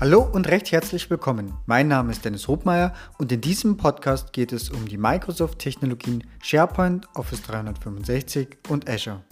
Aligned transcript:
Hallo 0.00 0.22
und 0.22 0.48
recht 0.48 0.72
herzlich 0.72 1.10
willkommen. 1.10 1.52
Mein 1.66 1.86
Name 1.86 2.10
ist 2.10 2.24
Dennis 2.24 2.48
Hobmeier 2.48 2.94
und 3.18 3.30
in 3.32 3.42
diesem 3.42 3.76
Podcast 3.76 4.32
geht 4.32 4.50
es 4.50 4.70
um 4.70 4.88
die 4.88 4.96
Microsoft-Technologien 4.96 6.24
SharePoint, 6.42 7.06
Office 7.14 7.42
365 7.42 8.56
und 8.70 8.88
Azure. 8.88 9.22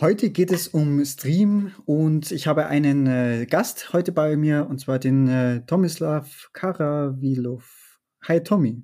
Heute 0.00 0.30
geht 0.30 0.50
es 0.50 0.66
um 0.66 1.04
Stream 1.04 1.70
und 1.84 2.32
ich 2.32 2.48
habe 2.48 2.66
einen 2.66 3.06
äh, 3.06 3.46
Gast 3.48 3.92
heute 3.92 4.10
bei 4.10 4.36
mir 4.36 4.66
und 4.68 4.80
zwar 4.80 4.98
den 4.98 5.28
äh, 5.28 5.64
Tomislav 5.66 6.50
Karavilov. 6.52 8.00
Hi 8.24 8.42
Tommy. 8.42 8.82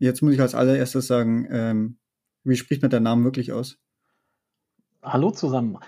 Jetzt 0.00 0.20
muss 0.20 0.34
ich 0.34 0.40
als 0.40 0.56
allererstes 0.56 1.06
sagen, 1.06 1.46
ähm, 1.48 1.98
wie 2.42 2.56
spricht 2.56 2.82
man 2.82 2.90
deinen 2.90 3.04
Namen 3.04 3.22
wirklich 3.22 3.52
aus? 3.52 3.78
Hallo 5.00 5.30
zusammen. 5.30 5.78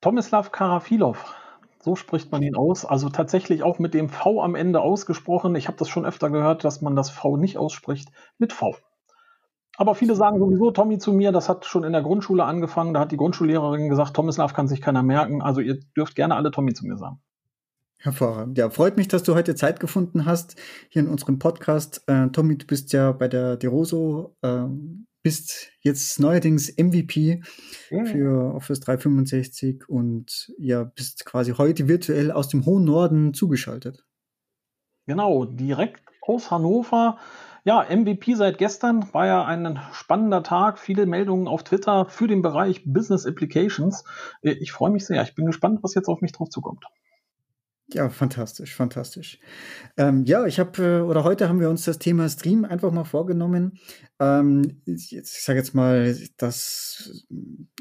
Tomislav 0.00 0.52
Karafilov. 0.52 1.34
So 1.80 1.94
spricht 1.94 2.32
man 2.32 2.42
ihn 2.42 2.56
aus. 2.56 2.84
Also 2.84 3.08
tatsächlich 3.08 3.62
auch 3.62 3.78
mit 3.78 3.94
dem 3.94 4.08
V 4.08 4.42
am 4.42 4.54
Ende 4.54 4.80
ausgesprochen. 4.80 5.54
Ich 5.54 5.68
habe 5.68 5.78
das 5.78 5.88
schon 5.88 6.04
öfter 6.04 6.30
gehört, 6.30 6.64
dass 6.64 6.82
man 6.82 6.96
das 6.96 7.10
V 7.10 7.36
nicht 7.36 7.58
ausspricht 7.58 8.10
mit 8.38 8.52
V. 8.52 8.74
Aber 9.76 9.94
viele 9.94 10.14
sagen 10.14 10.38
sowieso 10.38 10.70
Tommy 10.70 10.98
zu 10.98 11.12
mir, 11.12 11.32
das 11.32 11.48
hat 11.48 11.66
schon 11.66 11.84
in 11.84 11.92
der 11.92 12.02
Grundschule 12.02 12.44
angefangen. 12.44 12.94
Da 12.94 13.00
hat 13.00 13.12
die 13.12 13.16
Grundschullehrerin 13.16 13.88
gesagt, 13.88 14.16
Tomislav 14.16 14.54
kann 14.54 14.68
sich 14.68 14.80
keiner 14.80 15.02
merken. 15.02 15.42
Also 15.42 15.60
ihr 15.60 15.78
dürft 15.96 16.16
gerne 16.16 16.34
alle 16.34 16.50
Tommy 16.50 16.72
zu 16.72 16.86
mir 16.86 16.96
sagen. 16.96 17.20
Hervorragend. 17.98 18.58
Ja, 18.58 18.70
freut 18.70 18.96
mich, 18.96 19.08
dass 19.08 19.22
du 19.22 19.34
heute 19.34 19.54
Zeit 19.54 19.80
gefunden 19.80 20.26
hast 20.26 20.56
hier 20.88 21.02
in 21.02 21.08
unserem 21.08 21.38
Podcast. 21.38 22.02
Äh, 22.06 22.28
Tommy, 22.28 22.56
du 22.56 22.66
bist 22.66 22.92
ja 22.92 23.12
bei 23.12 23.28
der 23.28 23.56
Deroso 23.56 24.36
äh, 24.42 24.64
bist 25.26 25.72
jetzt 25.80 26.20
neuerdings 26.20 26.72
MVP 26.78 27.42
ja. 27.90 28.04
für 28.04 28.54
Office 28.54 28.78
365 28.78 29.88
und 29.88 30.52
ja, 30.56 30.84
bist 30.84 31.24
quasi 31.26 31.50
heute 31.58 31.88
virtuell 31.88 32.30
aus 32.30 32.48
dem 32.48 32.64
hohen 32.64 32.84
Norden 32.84 33.34
zugeschaltet. 33.34 34.06
Genau, 35.08 35.44
direkt 35.44 36.04
aus 36.22 36.52
Hannover. 36.52 37.18
Ja, 37.64 37.84
MVP 37.90 38.34
seit 38.34 38.58
gestern 38.58 39.12
war 39.12 39.26
ja 39.26 39.44
ein 39.44 39.80
spannender 39.90 40.44
Tag. 40.44 40.78
Viele 40.78 41.06
Meldungen 41.06 41.48
auf 41.48 41.64
Twitter 41.64 42.06
für 42.06 42.28
den 42.28 42.40
Bereich 42.40 42.84
Business 42.84 43.26
Applications. 43.26 44.04
Ich 44.42 44.70
freue 44.70 44.92
mich 44.92 45.06
sehr. 45.06 45.24
Ich 45.24 45.34
bin 45.34 45.46
gespannt, 45.46 45.80
was 45.82 45.94
jetzt 45.94 46.06
auf 46.06 46.20
mich 46.20 46.30
drauf 46.30 46.50
zukommt. 46.50 46.84
Ja, 47.92 48.08
fantastisch, 48.10 48.74
fantastisch. 48.74 49.38
Ähm, 49.96 50.24
ja, 50.24 50.44
ich 50.44 50.58
habe, 50.58 50.82
äh, 50.82 51.00
oder 51.02 51.22
heute 51.22 51.48
haben 51.48 51.60
wir 51.60 51.70
uns 51.70 51.84
das 51.84 52.00
Thema 52.00 52.28
Stream 52.28 52.64
einfach 52.64 52.90
mal 52.90 53.04
vorgenommen. 53.04 53.78
Ähm, 54.18 54.82
ich, 54.86 55.16
ich 55.16 55.24
sage 55.24 55.60
jetzt 55.60 55.72
mal, 55.72 56.16
das 56.36 57.24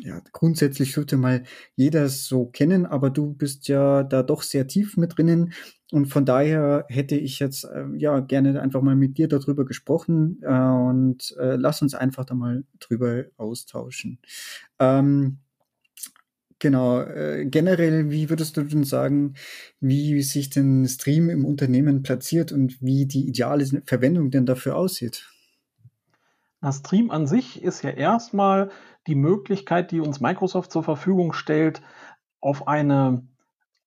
ja, 0.02 0.22
grundsätzlich 0.32 0.94
sollte 0.94 1.18
mal 1.18 1.42
jeder 1.76 2.08
so 2.10 2.46
kennen, 2.46 2.86
aber 2.86 3.10
du 3.10 3.34
bist 3.34 3.68
ja 3.68 4.04
da 4.04 4.22
doch 4.22 4.44
sehr 4.44 4.68
tief 4.68 4.96
mit 4.96 5.18
drinnen. 5.18 5.54
Und 5.92 6.06
von 6.06 6.24
daher 6.24 6.86
hätte 6.88 7.16
ich 7.16 7.40
jetzt 7.40 7.64
äh, 7.64 7.86
ja 7.98 8.20
gerne 8.20 8.62
einfach 8.62 8.84
mal 8.84 8.96
mit 8.96 9.18
dir 9.18 9.28
darüber 9.28 9.66
gesprochen 9.66 10.40
äh, 10.44 10.50
und 10.50 11.36
äh, 11.40 11.56
lass 11.56 11.82
uns 11.82 11.96
einfach 11.96 12.26
da 12.26 12.36
mal 12.36 12.64
drüber 12.80 13.26
austauschen. 13.38 14.20
Ähm, 14.78 15.40
Genau, 16.60 17.02
äh, 17.02 17.46
generell, 17.46 18.10
wie 18.12 18.30
würdest 18.30 18.56
du 18.56 18.64
denn 18.64 18.86
sagen, 18.86 19.34
wie 19.80 20.22
sich 20.22 20.50
denn 20.50 20.88
Stream 20.88 21.30
im 21.30 21.46
Unternehmen 21.46 22.02
platziert 22.02 22.52
und 22.52 22.82
wie 22.82 23.06
die 23.06 23.28
ideale 23.28 23.66
Verwendung 23.86 24.32
denn 24.32 24.46
dafür 24.46 24.78
aussieht? 24.78 25.30
Na, 26.62 26.72
Stream 26.72 27.12
an 27.12 27.28
sich 27.28 27.62
ist 27.62 27.84
ja 27.84 27.90
erstmal 27.90 28.72
die 29.08 29.16
Möglichkeit, 29.16 29.92
die 29.92 30.00
uns 30.00 30.22
Microsoft 30.22 30.72
zur 30.72 30.84
Verfügung 30.84 31.34
stellt, 31.34 31.82
auf 32.40 32.68
eine 32.68 33.28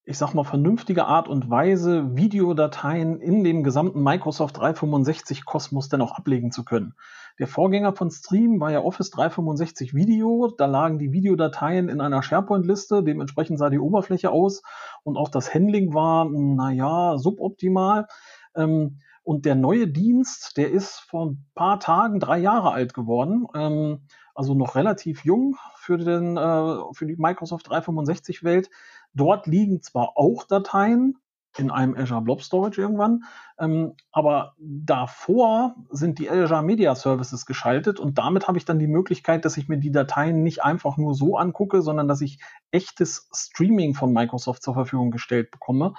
ich 0.09 0.17
sag 0.17 0.33
mal, 0.33 0.45
vernünftige 0.45 1.05
Art 1.05 1.29
und 1.29 1.51
Weise 1.51 2.17
Videodateien 2.17 3.21
in 3.21 3.45
dem 3.45 3.63
gesamten 3.63 4.03
Microsoft 4.03 4.57
365 4.57 5.45
Kosmos 5.45 5.91
dann 5.91 6.01
auch 6.01 6.13
ablegen 6.13 6.51
zu 6.51 6.65
können. 6.65 6.95
Der 7.39 7.47
Vorgänger 7.47 7.95
von 7.95 8.11
Stream 8.11 8.59
war 8.61 8.73
ja 8.73 8.81
Office 8.81 9.11
365 9.11 9.95
Video. 9.95 10.53
Da 10.59 10.67
lagen 10.67 10.99
die 10.99 11.13
Videodateien 11.13 11.89
in 11.89 12.01
einer 12.01 12.23
SharePoint-Liste. 12.23 13.05
Dementsprechend 13.05 13.59
sah 13.59 13.71
die 13.71 13.79
Oberfläche 13.79 14.31
aus 14.31 14.63
und 15.05 15.17
auch 15.17 15.29
das 15.29 15.55
Handling 15.55 15.95
war, 15.95 16.29
naja, 16.29 17.17
suboptimal. 17.17 18.09
Ähm, 18.57 19.01
und 19.23 19.45
der 19.45 19.55
neue 19.55 19.87
Dienst, 19.87 20.57
der 20.57 20.71
ist 20.73 21.01
vor 21.01 21.27
ein 21.27 21.47
paar 21.55 21.79
Tagen 21.79 22.19
drei 22.19 22.39
Jahre 22.39 22.73
alt 22.73 22.93
geworden. 22.93 23.47
Ähm, 23.55 24.01
also 24.35 24.55
noch 24.55 24.75
relativ 24.75 25.25
jung 25.25 25.57
für, 25.77 25.99
den, 25.99 26.37
äh, 26.37 26.77
für 26.93 27.07
die 27.07 27.17
Microsoft 27.17 27.69
365 27.69 28.43
Welt. 28.43 28.69
Dort 29.15 29.47
liegen 29.47 29.83
zwar 29.83 30.17
auch 30.17 30.45
Dateien 30.45 31.19
in 31.59 31.71
einem 31.71 31.97
Azure 31.97 32.23
Blob 32.23 32.43
Storage 32.43 32.81
irgendwann, 32.81 33.25
ähm, 33.59 33.95
aber 34.13 34.55
davor 34.59 35.75
sind 35.91 36.19
die 36.19 36.31
Azure 36.31 36.63
Media 36.63 36.95
Services 36.95 37.47
geschaltet 37.47 37.99
und 37.99 38.19
damit 38.19 38.49
habe 38.49 38.59
ich 38.59 38.65
dann 38.65 38.79
die 38.79 38.87
Möglichkeit, 38.87 39.45
dass 39.45 39.57
ich 39.57 39.69
mir 39.69 39.79
die 39.79 39.91
Dateien 39.91 40.43
nicht 40.43 40.63
einfach 40.63 40.97
nur 40.97 41.15
so 41.15 41.37
angucke, 41.37 41.83
sondern 41.83 42.09
dass 42.09 42.21
ich 42.21 42.41
echtes 42.71 43.29
Streaming 43.35 43.95
von 43.95 44.13
Microsoft 44.13 44.63
zur 44.63 44.75
Verfügung 44.75 45.11
gestellt 45.11 45.51
bekomme, 45.51 45.95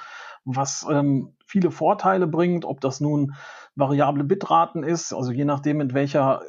was 0.46 0.86
ähm, 0.90 1.36
viele 1.46 1.72
Vorteile 1.72 2.28
bringt, 2.28 2.64
ob 2.64 2.80
das 2.80 3.00
nun 3.00 3.36
variable 3.76 4.24
Bitraten 4.24 4.84
ist, 4.84 5.14
also 5.14 5.32
je 5.32 5.46
nachdem, 5.46 5.78
mit 5.78 5.94
welcher 5.94 6.42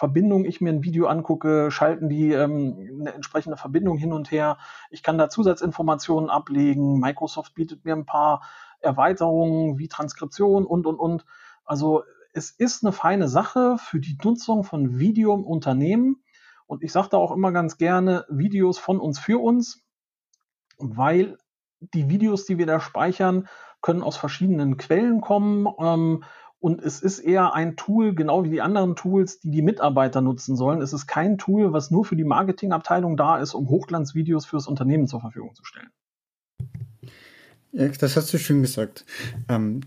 Verbindung 0.00 0.46
ich 0.46 0.62
mir 0.62 0.70
ein 0.70 0.82
Video 0.82 1.08
angucke, 1.08 1.70
schalten 1.70 2.08
die 2.08 2.32
ähm, 2.32 3.00
eine 3.00 3.12
entsprechende 3.12 3.58
Verbindung 3.58 3.98
hin 3.98 4.14
und 4.14 4.30
her. 4.30 4.56
Ich 4.90 5.02
kann 5.02 5.18
da 5.18 5.28
Zusatzinformationen 5.28 6.30
ablegen. 6.30 6.98
Microsoft 6.98 7.54
bietet 7.54 7.84
mir 7.84 7.94
ein 7.94 8.06
paar 8.06 8.40
Erweiterungen 8.80 9.78
wie 9.78 9.88
Transkription 9.88 10.64
und, 10.64 10.86
und, 10.86 10.96
und. 10.96 11.26
Also 11.66 12.02
es 12.32 12.50
ist 12.50 12.82
eine 12.82 12.92
feine 12.92 13.28
Sache 13.28 13.76
für 13.78 14.00
die 14.00 14.16
Nutzung 14.24 14.64
von 14.64 14.98
Video 14.98 15.34
im 15.34 15.44
Unternehmen. 15.44 16.22
Und 16.66 16.82
ich 16.82 16.92
sage 16.92 17.08
da 17.10 17.18
auch 17.18 17.32
immer 17.32 17.52
ganz 17.52 17.76
gerne 17.76 18.24
Videos 18.30 18.78
von 18.78 18.98
uns 19.00 19.18
für 19.18 19.38
uns, 19.38 19.84
weil 20.78 21.36
die 21.78 22.08
Videos, 22.08 22.46
die 22.46 22.56
wir 22.56 22.64
da 22.64 22.80
speichern, 22.80 23.48
können 23.82 24.02
aus 24.02 24.16
verschiedenen 24.16 24.78
Quellen 24.78 25.20
kommen. 25.20 25.68
Ähm, 25.78 26.24
und 26.60 26.82
es 26.82 27.00
ist 27.00 27.18
eher 27.18 27.54
ein 27.54 27.76
Tool, 27.76 28.14
genau 28.14 28.44
wie 28.44 28.50
die 28.50 28.60
anderen 28.60 28.94
Tools, 28.94 29.40
die 29.40 29.50
die 29.50 29.62
Mitarbeiter 29.62 30.20
nutzen 30.20 30.56
sollen. 30.56 30.82
Es 30.82 30.92
ist 30.92 31.06
kein 31.06 31.38
Tool, 31.38 31.72
was 31.72 31.90
nur 31.90 32.04
für 32.04 32.16
die 32.16 32.24
Marketingabteilung 32.24 33.16
da 33.16 33.38
ist, 33.38 33.54
um 33.54 33.68
Hochglanzvideos 33.68 34.44
fürs 34.44 34.66
Unternehmen 34.66 35.08
zur 35.08 35.20
Verfügung 35.20 35.54
zu 35.54 35.64
stellen. 35.64 35.88
Ja, 37.72 37.88
das 37.88 38.16
hast 38.16 38.32
du 38.32 38.38
schön 38.38 38.60
gesagt. 38.60 39.06
Ähm, 39.48 39.80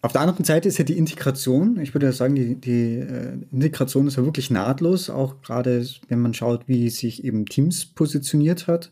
auf 0.00 0.12
der 0.12 0.22
anderen 0.22 0.44
Seite 0.44 0.68
ist 0.68 0.78
ja 0.78 0.84
die 0.84 0.96
Integration, 0.96 1.78
ich 1.78 1.94
würde 1.94 2.10
sagen, 2.12 2.34
die, 2.34 2.54
die 2.56 2.98
äh, 2.98 3.38
Integration 3.52 4.06
ist 4.06 4.16
ja 4.16 4.24
wirklich 4.24 4.50
nahtlos, 4.50 5.10
auch 5.10 5.42
gerade 5.42 5.86
wenn 6.08 6.20
man 6.20 6.32
schaut, 6.32 6.68
wie 6.68 6.88
sich 6.90 7.22
eben 7.22 7.44
Teams 7.46 7.86
positioniert 7.86 8.66
hat 8.66 8.90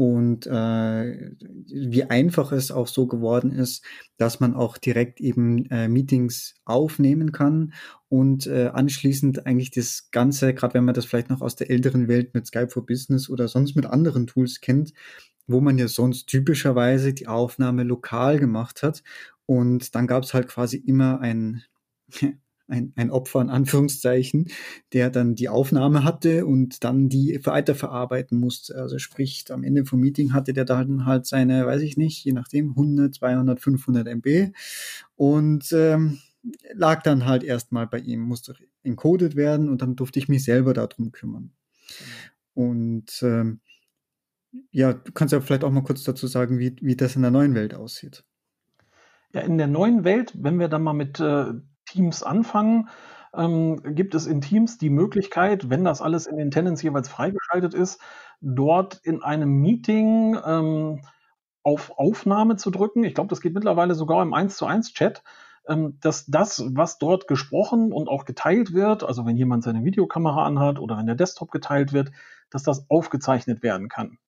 und 0.00 0.46
äh, 0.46 1.30
wie 1.66 2.04
einfach 2.04 2.52
es 2.52 2.70
auch 2.70 2.86
so 2.86 3.06
geworden 3.06 3.52
ist, 3.52 3.84
dass 4.16 4.40
man 4.40 4.54
auch 4.54 4.78
direkt 4.78 5.20
eben 5.20 5.66
äh, 5.66 5.88
Meetings 5.88 6.54
aufnehmen 6.64 7.32
kann 7.32 7.74
und 8.08 8.46
äh, 8.46 8.68
anschließend 8.72 9.44
eigentlich 9.44 9.72
das 9.72 10.10
Ganze, 10.10 10.54
gerade 10.54 10.72
wenn 10.72 10.86
man 10.86 10.94
das 10.94 11.04
vielleicht 11.04 11.28
noch 11.28 11.42
aus 11.42 11.54
der 11.54 11.68
älteren 11.68 12.08
Welt 12.08 12.32
mit 12.32 12.46
Skype 12.46 12.70
for 12.70 12.86
Business 12.86 13.28
oder 13.28 13.46
sonst 13.46 13.76
mit 13.76 13.84
anderen 13.84 14.26
Tools 14.26 14.62
kennt, 14.62 14.94
wo 15.46 15.60
man 15.60 15.76
ja 15.76 15.86
sonst 15.86 16.28
typischerweise 16.28 17.12
die 17.12 17.28
Aufnahme 17.28 17.82
lokal 17.82 18.38
gemacht 18.38 18.82
hat. 18.82 19.02
Und 19.44 19.94
dann 19.94 20.06
gab 20.06 20.22
es 20.22 20.32
halt 20.32 20.48
quasi 20.48 20.78
immer 20.78 21.20
ein 21.20 21.62
ein, 22.70 22.92
ein 22.96 23.10
Opfer 23.10 23.40
in 23.40 23.50
Anführungszeichen, 23.50 24.48
der 24.92 25.10
dann 25.10 25.34
die 25.34 25.48
Aufnahme 25.48 26.04
hatte 26.04 26.46
und 26.46 26.84
dann 26.84 27.08
die 27.08 27.40
weiterverarbeiten 27.44 28.38
musste. 28.38 28.76
Also 28.76 28.98
sprich, 28.98 29.44
am 29.50 29.64
Ende 29.64 29.84
vom 29.84 30.00
Meeting 30.00 30.32
hatte 30.32 30.52
der 30.52 30.64
dann 30.64 31.04
halt 31.04 31.26
seine, 31.26 31.66
weiß 31.66 31.82
ich 31.82 31.96
nicht, 31.96 32.24
je 32.24 32.32
nachdem, 32.32 32.70
100, 32.70 33.14
200, 33.14 33.60
500 33.60 34.08
MB 34.08 34.52
und 35.16 35.72
ähm, 35.72 36.18
lag 36.72 37.02
dann 37.02 37.26
halt 37.26 37.44
erstmal 37.44 37.86
bei 37.86 37.98
ihm, 37.98 38.20
musste 38.20 38.54
encoded 38.82 39.36
werden 39.36 39.68
und 39.68 39.82
dann 39.82 39.96
durfte 39.96 40.18
ich 40.18 40.28
mich 40.28 40.44
selber 40.44 40.72
darum 40.72 41.12
kümmern. 41.12 41.52
Und 42.54 43.22
ähm, 43.22 43.60
ja, 44.70 44.94
du 44.94 45.12
kannst 45.12 45.32
ja 45.32 45.40
vielleicht 45.40 45.64
auch 45.64 45.70
mal 45.70 45.82
kurz 45.82 46.02
dazu 46.02 46.26
sagen, 46.26 46.58
wie, 46.58 46.76
wie 46.80 46.96
das 46.96 47.16
in 47.16 47.22
der 47.22 47.30
neuen 47.30 47.54
Welt 47.54 47.74
aussieht. 47.74 48.24
Ja, 49.32 49.42
in 49.42 49.58
der 49.58 49.68
neuen 49.68 50.02
Welt, 50.04 50.32
wenn 50.36 50.58
wir 50.58 50.68
dann 50.68 50.82
mal 50.82 50.92
mit 50.92 51.20
äh, 51.20 51.52
Teams 51.90 52.22
anfangen, 52.22 52.88
ähm, 53.34 53.80
gibt 53.94 54.14
es 54.14 54.26
in 54.26 54.40
Teams 54.40 54.78
die 54.78 54.90
Möglichkeit, 54.90 55.70
wenn 55.70 55.84
das 55.84 56.00
alles 56.00 56.26
in 56.26 56.36
den 56.36 56.50
Tenants 56.50 56.82
jeweils 56.82 57.08
freigeschaltet 57.08 57.74
ist, 57.74 58.00
dort 58.40 59.00
in 59.02 59.22
einem 59.22 59.50
Meeting 59.60 60.38
ähm, 60.44 61.00
auf 61.62 61.92
Aufnahme 61.98 62.56
zu 62.56 62.70
drücken. 62.70 63.04
Ich 63.04 63.14
glaube, 63.14 63.28
das 63.28 63.40
geht 63.40 63.54
mittlerweile 63.54 63.94
sogar 63.94 64.22
im 64.22 64.34
1 64.34 64.56
zu 64.56 64.66
1 64.66 64.92
Chat, 64.92 65.22
ähm, 65.68 65.98
dass 66.00 66.26
das, 66.26 66.64
was 66.74 66.98
dort 66.98 67.28
gesprochen 67.28 67.92
und 67.92 68.08
auch 68.08 68.24
geteilt 68.24 68.72
wird, 68.72 69.04
also 69.04 69.26
wenn 69.26 69.36
jemand 69.36 69.62
seine 69.62 69.84
Videokamera 69.84 70.44
anhat 70.44 70.78
oder 70.78 70.96
wenn 70.96 71.06
der 71.06 71.16
Desktop 71.16 71.50
geteilt 71.50 71.92
wird, 71.92 72.12
dass 72.50 72.62
das 72.62 72.88
aufgezeichnet 72.88 73.62
werden 73.62 73.88
kann. 73.88 74.18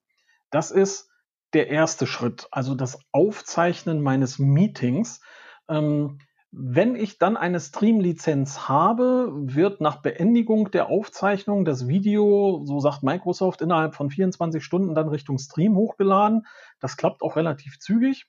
Das 0.50 0.70
ist 0.70 1.10
der 1.54 1.68
erste 1.68 2.06
Schritt, 2.06 2.48
also 2.50 2.74
das 2.74 2.98
Aufzeichnen 3.12 4.02
meines 4.02 4.38
Meetings. 4.38 5.20
Ähm, 5.68 6.18
wenn 6.54 6.96
ich 6.96 7.18
dann 7.18 7.38
eine 7.38 7.60
Stream-Lizenz 7.60 8.68
habe, 8.68 9.32
wird 9.32 9.80
nach 9.80 10.02
Beendigung 10.02 10.70
der 10.70 10.88
Aufzeichnung 10.88 11.64
das 11.64 11.88
Video, 11.88 12.60
so 12.66 12.78
sagt 12.78 13.02
Microsoft, 13.02 13.62
innerhalb 13.62 13.94
von 13.94 14.10
24 14.10 14.62
Stunden 14.62 14.94
dann 14.94 15.08
Richtung 15.08 15.38
Stream 15.38 15.76
hochgeladen. 15.76 16.46
Das 16.78 16.98
klappt 16.98 17.22
auch 17.22 17.36
relativ 17.36 17.78
zügig. 17.78 18.26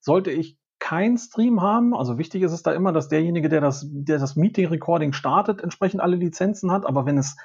Sollte 0.00 0.30
ich 0.30 0.56
kein 0.78 1.18
Stream 1.18 1.60
haben, 1.60 1.94
also 1.94 2.16
wichtig 2.16 2.42
ist 2.42 2.52
es 2.52 2.62
da 2.62 2.72
immer, 2.72 2.92
dass 2.92 3.08
derjenige, 3.08 3.50
der 3.50 3.60
das, 3.60 3.86
der 3.90 4.18
das 4.18 4.36
Meeting-Recording 4.36 5.12
startet, 5.12 5.60
entsprechend 5.60 6.00
alle 6.00 6.16
Lizenzen 6.16 6.72
hat. 6.72 6.86
Aber 6.86 7.04
wenn 7.04 7.18
es 7.18 7.36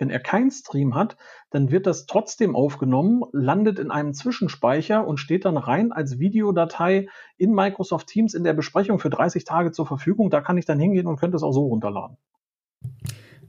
wenn 0.00 0.10
er 0.10 0.18
keinen 0.18 0.50
Stream 0.50 0.94
hat, 0.94 1.16
dann 1.50 1.70
wird 1.70 1.86
das 1.86 2.06
trotzdem 2.06 2.56
aufgenommen, 2.56 3.22
landet 3.32 3.78
in 3.78 3.90
einem 3.90 4.14
Zwischenspeicher 4.14 5.06
und 5.06 5.18
steht 5.18 5.44
dann 5.44 5.56
rein 5.56 5.92
als 5.92 6.18
Videodatei 6.18 7.08
in 7.36 7.52
Microsoft 7.52 8.08
Teams 8.08 8.34
in 8.34 8.42
der 8.42 8.54
Besprechung 8.54 8.98
für 8.98 9.10
30 9.10 9.44
Tage 9.44 9.70
zur 9.72 9.86
Verfügung. 9.86 10.30
Da 10.30 10.40
kann 10.40 10.58
ich 10.58 10.64
dann 10.64 10.80
hingehen 10.80 11.06
und 11.06 11.20
könnte 11.20 11.36
es 11.36 11.42
auch 11.42 11.52
so 11.52 11.66
runterladen. 11.66 12.16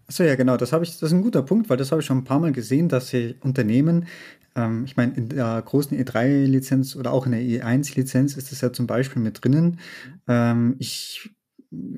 Achso, 0.08 0.24
ja, 0.24 0.36
genau. 0.36 0.58
Das, 0.58 0.74
ich, 0.74 0.92
das 0.92 1.04
ist 1.04 1.14
ein 1.14 1.22
guter 1.22 1.42
Punkt, 1.42 1.70
weil 1.70 1.78
das 1.78 1.92
habe 1.92 2.02
ich 2.02 2.06
schon 2.06 2.18
ein 2.18 2.26
paar 2.26 2.40
Mal 2.40 2.52
gesehen, 2.52 2.90
dass 2.90 3.08
sie 3.08 3.36
Unternehmen, 3.40 4.08
ähm, 4.56 4.84
ich 4.84 4.98
meine, 4.98 5.14
in 5.14 5.30
der 5.30 5.62
großen 5.66 5.98
E3-Lizenz 5.98 6.98
oder 6.98 7.14
auch 7.14 7.26
in 7.26 7.32
der 7.32 7.42
E1-Lizenz 7.42 8.36
ist 8.36 8.52
das 8.52 8.60
ja 8.60 8.74
zum 8.74 8.88
Beispiel 8.88 9.22
mit 9.22 9.42
drinnen. 9.42 9.80
Ähm, 10.28 10.76
ich 10.80 11.30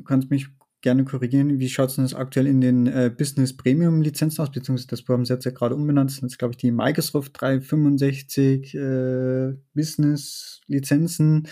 kann 0.06 0.28
mich 0.30 0.50
gerne 0.84 1.06
korrigieren. 1.06 1.60
Wie 1.60 1.70
schaut 1.70 1.90
es 1.90 1.96
denn 1.96 2.06
das 2.06 2.14
aktuell 2.14 2.46
in 2.46 2.62
den 2.62 2.86
äh, 2.86 3.12
Business 3.16 3.58
Premium 3.58 4.02
Lizenzen 4.02 4.42
aus? 4.42 4.52
Beziehungsweise 4.52 4.88
das 4.88 5.04
haben 5.08 5.26
sie 5.26 5.34
jetzt 5.34 5.46
ja 5.46 5.52
gerade 5.52 5.74
umbenannt. 5.74 6.12
Das 6.12 6.18
sind 6.18 6.30
jetzt, 6.30 6.38
glaube 6.38 6.52
ich, 6.52 6.58
die 6.58 6.72
Microsoft 6.72 7.32
365 7.42 8.76
äh, 8.76 9.54
Business 9.74 10.62
Lizenzen. 10.68 11.48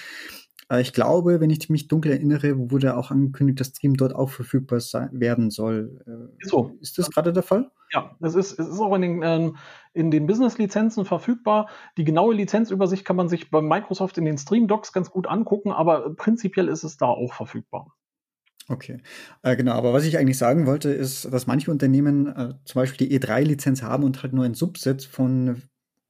Äh, 0.71 0.81
ich 0.81 0.93
glaube, 0.93 1.39
wenn 1.39 1.49
ich 1.49 1.69
mich 1.69 1.87
dunkel 1.87 2.11
erinnere, 2.11 2.71
wurde 2.71 2.95
auch 2.95 3.11
angekündigt, 3.11 3.59
dass 3.59 3.69
Stream 3.69 3.95
dort 3.95 4.13
auch 4.13 4.29
verfügbar 4.29 4.79
sein, 4.79 5.09
werden 5.13 5.49
soll. 5.49 5.99
Äh, 6.05 6.45
so. 6.45 6.77
Ist 6.81 6.97
das 6.97 7.09
gerade 7.09 7.33
der 7.33 7.43
Fall? 7.43 7.71
Ja, 7.93 8.15
es 8.21 8.35
ist, 8.35 8.57
es 8.57 8.67
ist 8.67 8.79
auch 8.79 8.95
in 8.95 9.01
den, 9.01 9.21
ähm, 9.23 9.57
in 9.93 10.11
den 10.11 10.27
Business-Lizenzen 10.27 11.03
verfügbar. 11.03 11.67
Die 11.97 12.05
genaue 12.05 12.33
Lizenzübersicht 12.33 13.03
kann 13.03 13.17
man 13.17 13.27
sich 13.27 13.51
bei 13.51 13.61
Microsoft 13.61 14.17
in 14.17 14.25
den 14.25 14.37
Stream 14.37 14.67
Docs 14.67 14.93
ganz 14.93 15.11
gut 15.11 15.27
angucken, 15.27 15.71
aber 15.71 16.15
prinzipiell 16.15 16.69
ist 16.69 16.83
es 16.83 16.95
da 16.95 17.07
auch 17.07 17.33
verfügbar. 17.33 17.93
Okay, 18.71 19.01
äh, 19.43 19.57
genau. 19.57 19.73
Aber 19.73 19.91
was 19.91 20.05
ich 20.05 20.17
eigentlich 20.17 20.37
sagen 20.37 20.65
wollte, 20.65 20.89
ist, 20.89 21.25
dass 21.25 21.45
manche 21.45 21.69
Unternehmen 21.71 22.27
äh, 22.27 22.53
zum 22.63 22.79
Beispiel 22.79 23.07
die 23.07 23.19
E3-Lizenz 23.19 23.83
haben 23.83 24.03
und 24.03 24.23
halt 24.23 24.31
nur 24.31 24.45
ein 24.45 24.53
Subset 24.53 25.03
von 25.03 25.61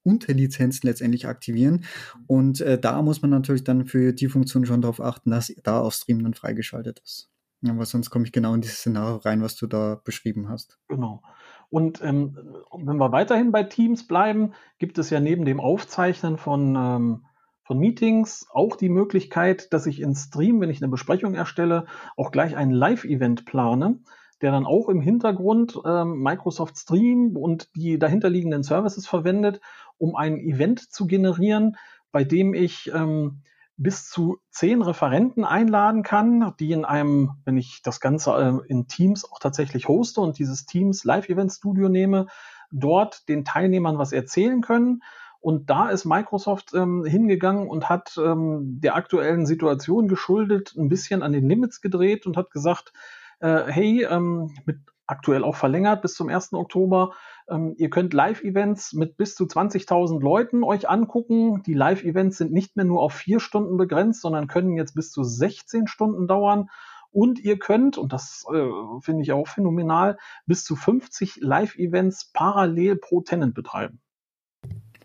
Unterlizenzen 0.04 0.88
letztendlich 0.88 1.28
aktivieren. 1.28 1.86
Und 2.28 2.62
äh, 2.62 2.80
da 2.80 3.02
muss 3.02 3.24
man 3.24 3.32
natürlich 3.32 3.64
dann 3.64 3.86
für 3.86 4.14
die 4.14 4.28
Funktion 4.28 4.66
schon 4.66 4.82
darauf 4.82 5.02
achten, 5.02 5.32
dass 5.32 5.52
da 5.64 5.82
auf 5.82 5.96
Stream 5.96 6.22
dann 6.22 6.36
freigeschaltet 6.36 7.02
ist. 7.04 7.30
Weil 7.62 7.86
sonst 7.86 8.10
komme 8.10 8.26
ich 8.26 8.32
genau 8.32 8.54
in 8.54 8.62
dieses 8.62 8.80
Szenario 8.80 9.18
rein, 9.18 9.42
was 9.42 9.56
du 9.56 9.68
da 9.68 10.02
beschrieben 10.04 10.50
hast. 10.50 10.80
Genau. 10.88 11.22
Und 11.70 12.02
ähm, 12.04 12.38
wenn 12.76 12.98
wir 12.98 13.12
weiterhin 13.12 13.52
bei 13.52 13.64
Teams 13.64 14.08
bleiben, 14.08 14.54
gibt 14.78 14.98
es 14.98 15.10
ja 15.10 15.20
neben 15.20 15.46
dem 15.46 15.60
Aufzeichnen 15.60 16.38
von 16.38 16.76
ähm, 16.76 17.26
von 17.64 17.78
Meetings 17.78 18.48
auch 18.52 18.76
die 18.76 18.90
Möglichkeit, 18.90 19.72
dass 19.74 19.86
ich 19.86 20.02
in 20.02 20.16
Stream, 20.16 20.62
wenn 20.62 20.70
ich 20.70 20.82
eine 20.82 20.90
Besprechung 20.90 21.36
erstelle, 21.36 21.86
auch 22.18 22.32
gleich 22.32 22.56
ein 22.56 22.72
Live-Event 22.72 23.46
plane, 23.46 24.00
der 24.42 24.52
dann 24.52 24.66
auch 24.66 24.90
im 24.90 25.02
Hintergrund 25.02 25.80
ähm, 25.86 26.22
Microsoft 26.22 26.78
Stream 26.78 27.38
und 27.38 27.70
die 27.76 28.00
dahinterliegenden 28.00 28.64
Services 28.64 29.08
verwendet, 29.08 29.62
um 29.98 30.16
ein 30.16 30.40
Event 30.40 30.80
zu 30.80 31.06
generieren, 31.06 31.78
bei 32.12 32.24
dem 32.24 32.54
ich 32.54 32.92
ähm, 32.94 33.42
bis 33.78 34.10
zu 34.10 34.40
zehn 34.50 34.82
Referenten 34.82 35.44
einladen 35.44 36.04
kann, 36.04 36.54
die 36.60 36.72
in 36.72 36.86
einem, 36.86 37.32
wenn 37.46 37.58
ich 37.58 37.82
das 37.84 38.00
Ganze 38.00 38.32
äh, 38.32 38.70
in 38.70 38.88
Teams 38.88 39.26
auch 39.26 39.40
tatsächlich 39.40 39.88
hoste 39.88 40.22
und 40.22 40.40
dieses 40.40 40.66
Teams 40.66 41.04
Live-Event 41.04 41.52
Studio 41.52 41.90
nehme, 41.90 42.28
dort 42.72 43.28
den 43.30 43.46
Teilnehmern 43.46 43.98
was 43.98 44.12
erzählen 44.12 44.62
können 44.62 45.02
und 45.42 45.72
da 45.72 45.90
ist 45.90 46.06
Microsoft 46.06 46.74
ähm, 46.76 47.04
hingegangen 47.04 47.68
und 47.68 47.90
hat 47.90 48.18
ähm, 48.24 48.80
der 48.80 48.96
aktuellen 48.96 49.48
Situation 49.48 50.08
geschuldet 50.08 50.76
ein 50.78 50.88
bisschen 50.88 51.24
an 51.24 51.34
den 51.34 51.50
Limits 51.50 51.82
gedreht 51.82 52.28
und 52.28 52.38
hat 52.38 52.52
gesagt, 52.52 52.94
äh, 53.40 53.64
hey, 53.66 54.06
ähm, 54.10 54.54
mit 54.66 54.78
aktuell 55.08 55.44
auch 55.44 55.56
verlängert 55.56 56.04
bis 56.04 56.14
zum 56.14 56.30
1. 56.30 56.54
Oktober. 56.54 57.14
Ähm, 57.50 57.74
ihr 57.78 57.90
könnt 57.90 58.14
Live-Events 58.14 58.94
mit 58.94 59.18
bis 59.18 59.36
zu 59.36 59.46
20.000 59.46 60.22
Leuten 60.22 60.64
euch 60.64 60.88
angucken. 60.90 61.64
Die 61.64 61.74
Live-Events 61.74 62.38
sind 62.38 62.54
nicht 62.54 62.76
mehr 62.76 62.86
nur 62.86 63.02
auf 63.02 63.14
vier 63.14 63.40
Stunden 63.40 63.78
begrenzt, 63.78 64.22
sondern 64.22 64.48
können 64.48 64.78
jetzt 64.78 64.94
bis 64.94 65.12
zu 65.12 65.24
16 65.24 65.88
Stunden 65.88 66.28
dauern. 66.28 66.70
Und 67.10 67.40
ihr 67.40 67.60
könnt, 67.60 67.98
und 67.98 68.14
das 68.14 68.46
äh, 68.54 68.70
finde 69.02 69.24
ich 69.24 69.34
auch 69.34 69.48
phänomenal, 69.48 70.18
bis 70.46 70.64
zu 70.64 70.76
50 70.76 71.40
Live-Events 71.42 72.32
parallel 72.32 72.96
pro 72.96 73.22
Tenant 73.22 73.54
betreiben. 73.54 74.00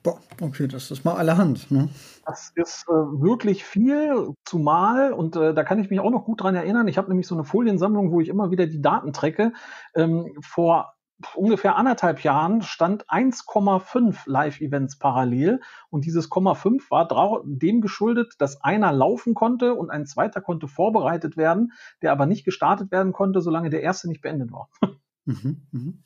Boah, 0.07 0.21
okay, 0.41 0.69
das 0.69 0.93
ist 0.93 1.05
mal 1.05 1.17
allerhand. 1.17 1.69
Ne? 1.73 1.89
Das 2.25 2.53
ist 2.55 2.85
äh, 2.89 2.93
wirklich 2.93 3.65
viel, 3.65 4.35
zumal, 4.45 5.13
und 5.13 5.35
äh, 5.35 5.53
da 5.53 5.65
kann 5.65 5.81
ich 5.81 5.91
mich 5.91 5.99
auch 5.99 6.13
noch 6.13 6.25
gut 6.25 6.45
dran 6.45 6.55
erinnern, 6.55 6.87
ich 6.87 6.97
habe 6.97 7.09
nämlich 7.09 7.27
so 7.27 7.35
eine 7.35 7.43
Foliensammlung, 7.43 8.13
wo 8.13 8.21
ich 8.21 8.29
immer 8.29 8.53
wieder 8.53 8.69
die 8.69 8.81
Daten 8.81 9.13
trecke. 9.13 9.53
Ähm, 9.97 10.33
vor 10.41 10.95
ungefähr 11.35 11.75
anderthalb 11.75 12.21
Jahren 12.21 12.63
stand 12.63 13.09
1,5 13.09 14.19
Live-Events 14.27 15.01
parallel 15.01 15.61
und 15.91 16.05
dieses 16.05 16.31
0,5 16.31 16.89
war 16.89 17.43
dem 17.45 17.81
geschuldet, 17.81 18.35
dass 18.39 18.63
einer 18.63 18.93
laufen 18.93 19.35
konnte 19.35 19.75
und 19.75 19.91
ein 19.91 20.07
zweiter 20.07 20.41
konnte 20.41 20.69
vorbereitet 20.69 21.37
werden, 21.37 21.73
der 22.01 22.13
aber 22.13 22.27
nicht 22.27 22.45
gestartet 22.45 22.93
werden 22.93 23.13
konnte, 23.13 23.41
solange 23.41 23.71
der 23.71 23.83
erste 23.83 24.07
nicht 24.07 24.21
beendet 24.21 24.53
war. 24.53 24.69
Mhm, 25.25 25.67
mhm. 25.73 26.05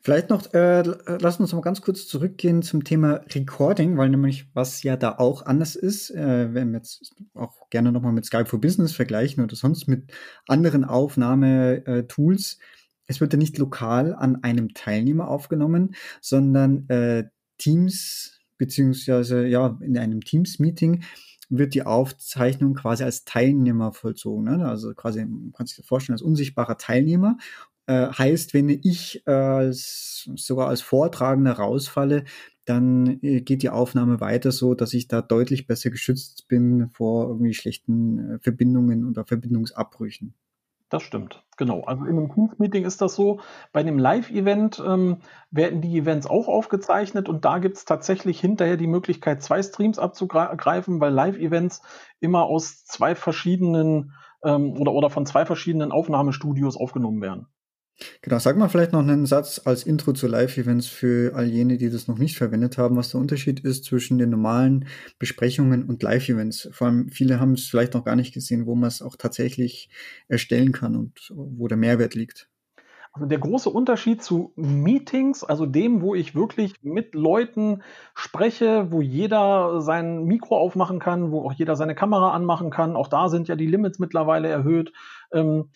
Vielleicht 0.00 0.30
noch, 0.30 0.52
äh, 0.52 0.82
lass 1.20 1.38
uns 1.38 1.52
mal 1.52 1.60
ganz 1.60 1.80
kurz 1.80 2.06
zurückgehen 2.08 2.62
zum 2.62 2.82
Thema 2.82 3.20
Recording, 3.34 3.96
weil 3.96 4.08
nämlich 4.08 4.46
was 4.52 4.82
ja 4.82 4.96
da 4.96 5.16
auch 5.18 5.46
anders 5.46 5.76
ist, 5.76 6.10
äh, 6.10 6.52
wenn 6.52 6.72
wir 6.72 6.78
jetzt 6.78 7.14
auch 7.34 7.70
gerne 7.70 7.92
nochmal 7.92 8.12
mit 8.12 8.24
Skype 8.24 8.46
for 8.46 8.60
Business 8.60 8.92
vergleichen 8.92 9.44
oder 9.44 9.54
sonst 9.54 9.86
mit 9.86 10.12
anderen 10.48 10.84
Aufnahmetools, 10.84 12.58
es 13.06 13.20
wird 13.20 13.32
ja 13.32 13.38
nicht 13.38 13.58
lokal 13.58 14.14
an 14.14 14.42
einem 14.42 14.74
Teilnehmer 14.74 15.28
aufgenommen, 15.28 15.94
sondern 16.20 16.88
äh, 16.88 17.24
Teams, 17.58 18.40
beziehungsweise 18.58 19.46
ja, 19.46 19.78
in 19.80 19.96
einem 19.96 20.22
Teams-Meeting 20.22 21.04
wird 21.48 21.74
die 21.74 21.84
Aufzeichnung 21.84 22.74
quasi 22.74 23.04
als 23.04 23.24
Teilnehmer 23.24 23.92
vollzogen. 23.92 24.44
Ne? 24.44 24.66
Also 24.66 24.94
quasi, 24.94 25.24
man 25.24 25.52
kann 25.52 25.66
sich 25.66 25.76
das 25.76 25.86
vorstellen, 25.86 26.14
als 26.14 26.22
unsichtbarer 26.22 26.78
Teilnehmer. 26.78 27.36
Äh, 27.86 28.08
heißt, 28.08 28.54
wenn 28.54 28.68
ich 28.68 29.26
als, 29.26 30.30
sogar 30.36 30.68
als 30.68 30.82
Vortragender 30.82 31.52
rausfalle, 31.52 32.24
dann 32.64 33.18
äh, 33.22 33.40
geht 33.40 33.62
die 33.62 33.70
Aufnahme 33.70 34.20
weiter 34.20 34.52
so, 34.52 34.74
dass 34.74 34.94
ich 34.94 35.08
da 35.08 35.22
deutlich 35.22 35.66
besser 35.66 35.90
geschützt 35.90 36.46
bin 36.48 36.88
vor 36.90 37.28
irgendwie 37.28 37.54
schlechten 37.54 38.36
äh, 38.36 38.38
Verbindungen 38.38 39.08
oder 39.08 39.24
Verbindungsabbrüchen. 39.24 40.34
Das 40.88 41.02
stimmt, 41.02 41.42
genau. 41.56 41.84
Also 41.84 42.04
in 42.04 42.18
einem 42.18 42.34
Teams-Meeting 42.34 42.84
ist 42.84 43.00
das 43.00 43.14
so. 43.14 43.40
Bei 43.72 43.80
einem 43.80 43.98
Live-Event 43.98 44.82
ähm, 44.86 45.22
werden 45.50 45.80
die 45.80 45.96
Events 45.96 46.26
auch 46.26 46.48
aufgezeichnet 46.48 47.30
und 47.30 47.46
da 47.46 47.58
gibt 47.58 47.78
es 47.78 47.86
tatsächlich 47.86 48.38
hinterher 48.38 48.76
die 48.76 48.86
Möglichkeit, 48.86 49.42
zwei 49.42 49.62
Streams 49.62 49.98
abzugreifen, 49.98 51.00
weil 51.00 51.14
Live-Events 51.14 51.80
immer 52.20 52.42
aus 52.44 52.84
zwei 52.84 53.14
verschiedenen 53.14 54.12
ähm, 54.44 54.72
oder, 54.78 54.92
oder 54.92 55.08
von 55.08 55.24
zwei 55.24 55.46
verschiedenen 55.46 55.92
Aufnahmestudios 55.92 56.76
aufgenommen 56.76 57.22
werden. 57.22 57.46
Genau, 58.22 58.38
sag 58.38 58.56
mal 58.56 58.68
vielleicht 58.68 58.92
noch 58.92 59.00
einen 59.00 59.26
Satz 59.26 59.60
als 59.64 59.84
Intro 59.84 60.12
zu 60.12 60.26
Live-Events 60.26 60.86
für 60.86 61.34
all 61.34 61.46
jene, 61.46 61.76
die 61.76 61.90
das 61.90 62.08
noch 62.08 62.18
nicht 62.18 62.36
verwendet 62.36 62.78
haben, 62.78 62.96
was 62.96 63.10
der 63.10 63.20
Unterschied 63.20 63.60
ist 63.60 63.84
zwischen 63.84 64.18
den 64.18 64.30
normalen 64.30 64.86
Besprechungen 65.18 65.84
und 65.84 66.02
Live-Events. 66.02 66.68
Vor 66.72 66.86
allem 66.86 67.08
viele 67.08 67.40
haben 67.40 67.52
es 67.52 67.66
vielleicht 67.66 67.94
noch 67.94 68.04
gar 68.04 68.16
nicht 68.16 68.34
gesehen, 68.34 68.66
wo 68.66 68.74
man 68.74 68.88
es 68.88 69.02
auch 69.02 69.16
tatsächlich 69.16 69.90
erstellen 70.28 70.72
kann 70.72 70.96
und 70.96 71.32
wo 71.34 71.68
der 71.68 71.78
Mehrwert 71.78 72.14
liegt. 72.14 72.48
Also 73.14 73.26
der 73.26 73.38
große 73.38 73.68
Unterschied 73.68 74.22
zu 74.22 74.54
Meetings, 74.56 75.44
also 75.44 75.66
dem, 75.66 76.00
wo 76.00 76.14
ich 76.14 76.34
wirklich 76.34 76.72
mit 76.82 77.14
Leuten 77.14 77.82
spreche, 78.14 78.90
wo 78.90 79.02
jeder 79.02 79.82
sein 79.82 80.24
Mikro 80.24 80.56
aufmachen 80.56 80.98
kann, 80.98 81.30
wo 81.30 81.42
auch 81.42 81.52
jeder 81.52 81.76
seine 81.76 81.94
Kamera 81.94 82.32
anmachen 82.32 82.70
kann, 82.70 82.96
auch 82.96 83.08
da 83.08 83.28
sind 83.28 83.48
ja 83.48 83.56
die 83.56 83.66
Limits 83.66 83.98
mittlerweile 83.98 84.48
erhöht. 84.48 84.94
Ähm, 85.30 85.68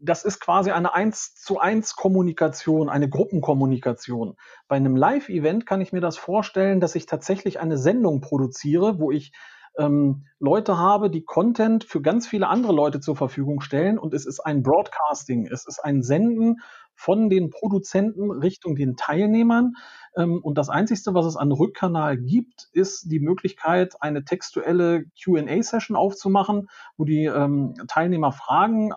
das 0.00 0.24
ist 0.24 0.40
quasi 0.40 0.70
eine 0.70 0.94
1 0.94 1.34
zu 1.34 1.58
1 1.58 1.96
Kommunikation, 1.96 2.88
eine 2.88 3.08
Gruppenkommunikation. 3.08 4.36
Bei 4.68 4.76
einem 4.76 4.96
Live-Event 4.96 5.66
kann 5.66 5.80
ich 5.80 5.92
mir 5.92 6.00
das 6.00 6.16
vorstellen, 6.16 6.80
dass 6.80 6.94
ich 6.94 7.06
tatsächlich 7.06 7.60
eine 7.60 7.78
Sendung 7.78 8.20
produziere, 8.20 8.98
wo 8.98 9.10
ich 9.10 9.32
ähm, 9.78 10.26
Leute 10.38 10.78
habe, 10.78 11.10
die 11.10 11.24
Content 11.24 11.84
für 11.84 12.02
ganz 12.02 12.26
viele 12.26 12.48
andere 12.48 12.72
Leute 12.72 13.00
zur 13.00 13.16
Verfügung 13.16 13.60
stellen 13.60 13.98
und 13.98 14.14
es 14.14 14.26
ist 14.26 14.40
ein 14.40 14.62
Broadcasting, 14.62 15.46
es 15.46 15.66
ist 15.66 15.78
ein 15.78 16.02
Senden 16.02 16.60
von 16.94 17.30
den 17.30 17.50
Produzenten 17.50 18.30
Richtung 18.30 18.76
den 18.76 18.96
Teilnehmern. 18.96 19.74
Ähm, 20.16 20.40
und 20.42 20.58
das 20.58 20.68
Einzige, 20.68 21.14
was 21.14 21.24
es 21.24 21.36
an 21.36 21.52
Rückkanal 21.52 22.18
gibt, 22.18 22.68
ist 22.72 23.10
die 23.10 23.20
Möglichkeit, 23.20 23.94
eine 24.00 24.24
textuelle 24.24 25.04
QA-Session 25.22 25.96
aufzumachen, 25.96 26.68
wo 26.96 27.04
die 27.04 27.24
ähm, 27.24 27.74
Teilnehmer 27.88 28.32
Fragen 28.32 28.92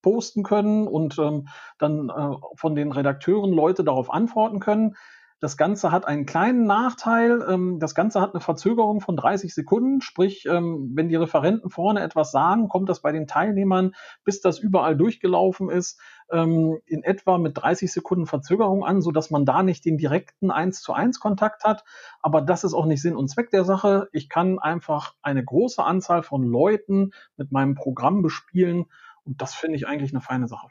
einposten 0.00 0.42
können 0.42 0.86
und 0.86 1.18
ähm, 1.18 1.48
dann 1.78 2.08
äh, 2.08 2.36
von 2.54 2.74
den 2.74 2.92
Redakteuren 2.92 3.52
Leute 3.52 3.84
darauf 3.84 4.10
antworten 4.10 4.60
können. 4.60 4.96
Das 5.42 5.56
Ganze 5.56 5.90
hat 5.90 6.06
einen 6.06 6.26
kleinen 6.26 6.66
Nachteil. 6.66 7.42
Ähm, 7.48 7.78
das 7.80 7.94
Ganze 7.94 8.20
hat 8.20 8.34
eine 8.34 8.42
Verzögerung 8.42 9.00
von 9.00 9.16
30 9.16 9.54
Sekunden. 9.54 10.02
Sprich, 10.02 10.44
ähm, 10.44 10.90
wenn 10.94 11.08
die 11.08 11.16
Referenten 11.16 11.70
vorne 11.70 12.02
etwas 12.02 12.30
sagen, 12.30 12.68
kommt 12.68 12.90
das 12.90 13.00
bei 13.00 13.10
den 13.10 13.26
Teilnehmern, 13.26 13.94
bis 14.22 14.42
das 14.42 14.58
überall 14.58 14.98
durchgelaufen 14.98 15.70
ist, 15.70 15.98
ähm, 16.30 16.78
in 16.84 17.02
etwa 17.02 17.38
mit 17.38 17.56
30 17.56 17.90
Sekunden 17.90 18.26
Verzögerung 18.26 18.84
an, 18.84 19.00
sodass 19.00 19.30
man 19.30 19.46
da 19.46 19.62
nicht 19.62 19.86
den 19.86 19.96
direkten 19.96 20.50
1 20.50 20.82
zu 20.82 20.92
1 20.92 21.20
Kontakt 21.20 21.64
hat. 21.64 21.84
Aber 22.20 22.42
das 22.42 22.62
ist 22.62 22.74
auch 22.74 22.84
nicht 22.84 23.00
Sinn 23.00 23.16
und 23.16 23.28
Zweck 23.28 23.48
der 23.48 23.64
Sache. 23.64 24.08
Ich 24.12 24.28
kann 24.28 24.58
einfach 24.58 25.14
eine 25.22 25.42
große 25.42 25.82
Anzahl 25.82 26.22
von 26.22 26.42
Leuten 26.42 27.12
mit 27.38 27.50
meinem 27.50 27.76
Programm 27.76 28.20
bespielen. 28.20 28.84
Und 29.30 29.40
das 29.40 29.54
finde 29.54 29.76
ich 29.76 29.86
eigentlich 29.86 30.12
eine 30.12 30.20
feine 30.20 30.48
Sache. 30.48 30.66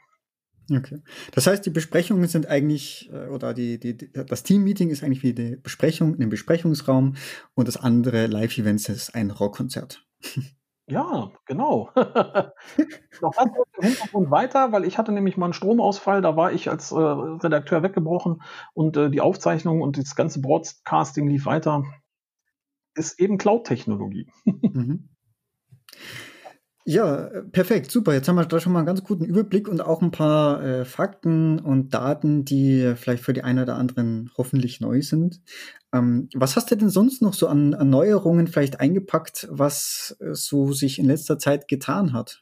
Okay. 0.70 1.02
Das 1.32 1.46
heißt, 1.46 1.64
die 1.66 1.70
Besprechungen 1.70 2.28
sind 2.28 2.46
eigentlich, 2.46 3.10
äh, 3.12 3.26
oder 3.28 3.54
die, 3.54 3.80
die, 3.80 4.12
das 4.12 4.42
Team-Meeting 4.42 4.90
ist 4.90 5.02
eigentlich 5.02 5.22
wie 5.22 5.32
die 5.32 5.56
Besprechung 5.56 6.14
in 6.14 6.20
dem 6.20 6.28
Besprechungsraum 6.28 7.16
und 7.54 7.66
das 7.66 7.76
andere 7.76 8.26
Live-Event 8.26 8.88
ist 8.88 9.14
ein 9.14 9.30
Rockkonzert. 9.30 10.06
Ja, 10.86 11.30
genau. 11.44 11.90
Noch 11.94 13.36
ganz 13.36 13.52
kurz 13.54 13.68
im 13.78 13.84
Hintergrund 13.84 14.30
weiter, 14.32 14.72
weil 14.72 14.84
ich 14.84 14.98
hatte 14.98 15.12
nämlich 15.12 15.36
mal 15.36 15.46
einen 15.46 15.52
Stromausfall, 15.52 16.20
da 16.20 16.34
war 16.34 16.52
ich 16.52 16.68
als 16.68 16.90
äh, 16.90 16.96
Redakteur 16.96 17.84
weggebrochen 17.84 18.42
und 18.74 18.96
äh, 18.96 19.08
die 19.08 19.20
Aufzeichnung 19.20 19.82
und 19.82 19.98
das 19.98 20.16
ganze 20.16 20.40
Broadcasting 20.40 21.28
lief 21.28 21.46
weiter. 21.46 21.84
Ist 22.96 23.20
eben 23.20 23.38
Cloud-Technologie. 23.38 24.32
mhm. 24.44 25.09
Ja, 26.86 27.28
perfekt, 27.52 27.90
super. 27.90 28.14
Jetzt 28.14 28.26
haben 28.28 28.36
wir 28.36 28.46
da 28.46 28.58
schon 28.58 28.72
mal 28.72 28.78
einen 28.78 28.86
ganz 28.86 29.04
guten 29.04 29.24
Überblick 29.24 29.68
und 29.68 29.82
auch 29.82 30.00
ein 30.00 30.10
paar 30.10 30.62
äh, 30.62 30.84
Fakten 30.84 31.58
und 31.58 31.92
Daten, 31.92 32.44
die 32.44 32.94
vielleicht 32.96 33.22
für 33.22 33.34
die 33.34 33.42
einen 33.42 33.60
oder 33.62 33.76
anderen 33.76 34.30
hoffentlich 34.38 34.80
neu 34.80 35.02
sind. 35.02 35.42
Ähm, 35.92 36.28
was 36.34 36.56
hast 36.56 36.70
du 36.70 36.76
denn 36.76 36.88
sonst 36.88 37.20
noch 37.20 37.34
so 37.34 37.48
an, 37.48 37.74
an 37.74 37.90
Neuerungen 37.90 38.46
vielleicht 38.46 38.80
eingepackt, 38.80 39.46
was 39.50 40.16
äh, 40.20 40.32
so 40.32 40.72
sich 40.72 40.98
in 40.98 41.06
letzter 41.06 41.38
Zeit 41.38 41.68
getan 41.68 42.14
hat? 42.14 42.40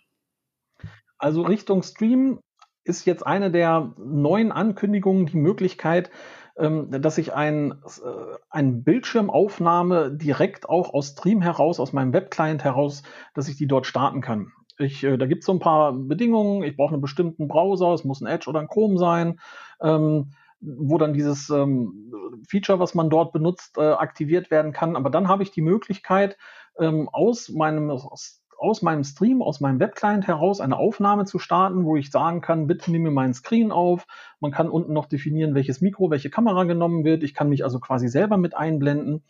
Also 1.18 1.42
Richtung 1.42 1.83
Stream 1.83 2.38
ist 2.85 3.04
jetzt 3.07 3.26
eine 3.26 3.50
der 3.50 3.92
neuen 3.99 4.52
Ankündigungen 4.52 5.26
die 5.26 5.37
Möglichkeit, 5.37 6.11
dass 6.58 7.18
ich 7.18 7.34
ein, 7.34 7.72
äh, 7.72 8.36
ein 8.50 8.82
Bildschirmaufnahme 8.82 10.10
direkt 10.10 10.68
auch 10.68 10.92
aus 10.92 11.10
Stream 11.10 11.40
heraus, 11.40 11.78
aus 11.78 11.92
meinem 11.92 12.12
Webclient 12.12 12.64
heraus, 12.64 13.04
dass 13.34 13.48
ich 13.48 13.56
die 13.56 13.68
dort 13.68 13.86
starten 13.86 14.20
kann. 14.20 14.52
Ich, 14.78 15.04
äh, 15.04 15.16
da 15.16 15.26
gibt 15.26 15.42
es 15.42 15.46
so 15.46 15.52
ein 15.52 15.60
paar 15.60 15.92
Bedingungen. 15.92 16.62
Ich 16.62 16.76
brauche 16.76 16.94
einen 16.94 17.02
bestimmten 17.02 17.48
Browser, 17.48 17.92
es 17.92 18.04
muss 18.04 18.20
ein 18.20 18.26
Edge 18.26 18.48
oder 18.48 18.60
ein 18.60 18.68
Chrome 18.68 18.98
sein, 18.98 19.38
ähm, 19.80 20.32
wo 20.60 20.98
dann 20.98 21.14
dieses 21.14 21.50
ähm, 21.50 22.12
Feature, 22.48 22.80
was 22.80 22.94
man 22.94 23.10
dort 23.10 23.32
benutzt, 23.32 23.78
äh, 23.78 23.92
aktiviert 23.92 24.50
werden 24.50 24.72
kann. 24.72 24.96
Aber 24.96 25.10
dann 25.10 25.28
habe 25.28 25.44
ich 25.44 25.52
die 25.52 25.62
Möglichkeit, 25.62 26.36
ähm, 26.78 27.08
aus 27.08 27.48
meinem 27.48 27.90
aus 27.90 28.38
meinem 28.82 29.04
Stream, 29.04 29.42
aus 29.42 29.60
meinem 29.60 29.80
Webclient 29.80 30.26
heraus 30.26 30.60
eine 30.60 30.76
Aufnahme 30.76 31.24
zu 31.24 31.38
starten, 31.38 31.84
wo 31.84 31.96
ich 31.96 32.10
sagen 32.10 32.40
kann, 32.40 32.66
bitte 32.66 32.90
nimm 32.90 33.02
mir 33.02 33.10
meinen 33.10 33.34
Screen 33.34 33.72
auf. 33.72 34.06
Man 34.40 34.50
kann 34.50 34.68
unten 34.68 34.92
noch 34.92 35.06
definieren, 35.06 35.54
welches 35.54 35.80
Mikro, 35.80 36.10
welche 36.10 36.30
Kamera 36.30 36.64
genommen 36.64 37.04
wird. 37.04 37.22
Ich 37.22 37.34
kann 37.34 37.48
mich 37.48 37.64
also 37.64 37.78
quasi 37.80 38.08
selber 38.08 38.36
mit 38.36 38.56
einblenden. 38.56 39.24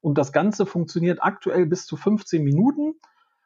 Und 0.00 0.18
das 0.18 0.32
Ganze 0.32 0.66
funktioniert 0.66 1.22
aktuell 1.22 1.66
bis 1.66 1.86
zu 1.86 1.96
15 1.96 2.42
Minuten. 2.42 2.94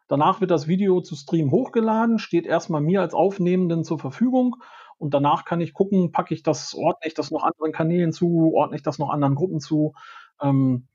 Danach 0.09 0.40
wird 0.40 0.50
das 0.50 0.69
Video 0.69 1.00
zu 1.00 1.16
Stream 1.16 1.50
hochgeladen, 1.50 2.19
steht 2.19 2.47
erstmal 2.47 2.81
mir 2.81 3.02
als 3.02 3.12
Aufnehmenden 3.12 3.85
zur 3.85 3.99
Verfügung. 3.99 4.57
Und 4.99 5.12
danach 5.12 5.45
kann 5.45 5.61
ich 5.61 5.75
gucken, 5.75 6.12
packe 6.12 6.33
ich 6.33 6.43
das, 6.43 6.75
ordne 6.75 7.07
ich 7.07 7.14
das 7.14 7.31
noch 7.31 7.43
anderen 7.45 7.73
Kanälen 7.73 8.12
zu, 8.12 8.52
ordne 8.55 8.76
ich 8.76 8.83
das 8.83 8.99
noch 8.99 9.11
anderen 9.11 9.35
Gruppen 9.35 9.61
zu. 9.61 9.95
Ähm, 10.40 10.87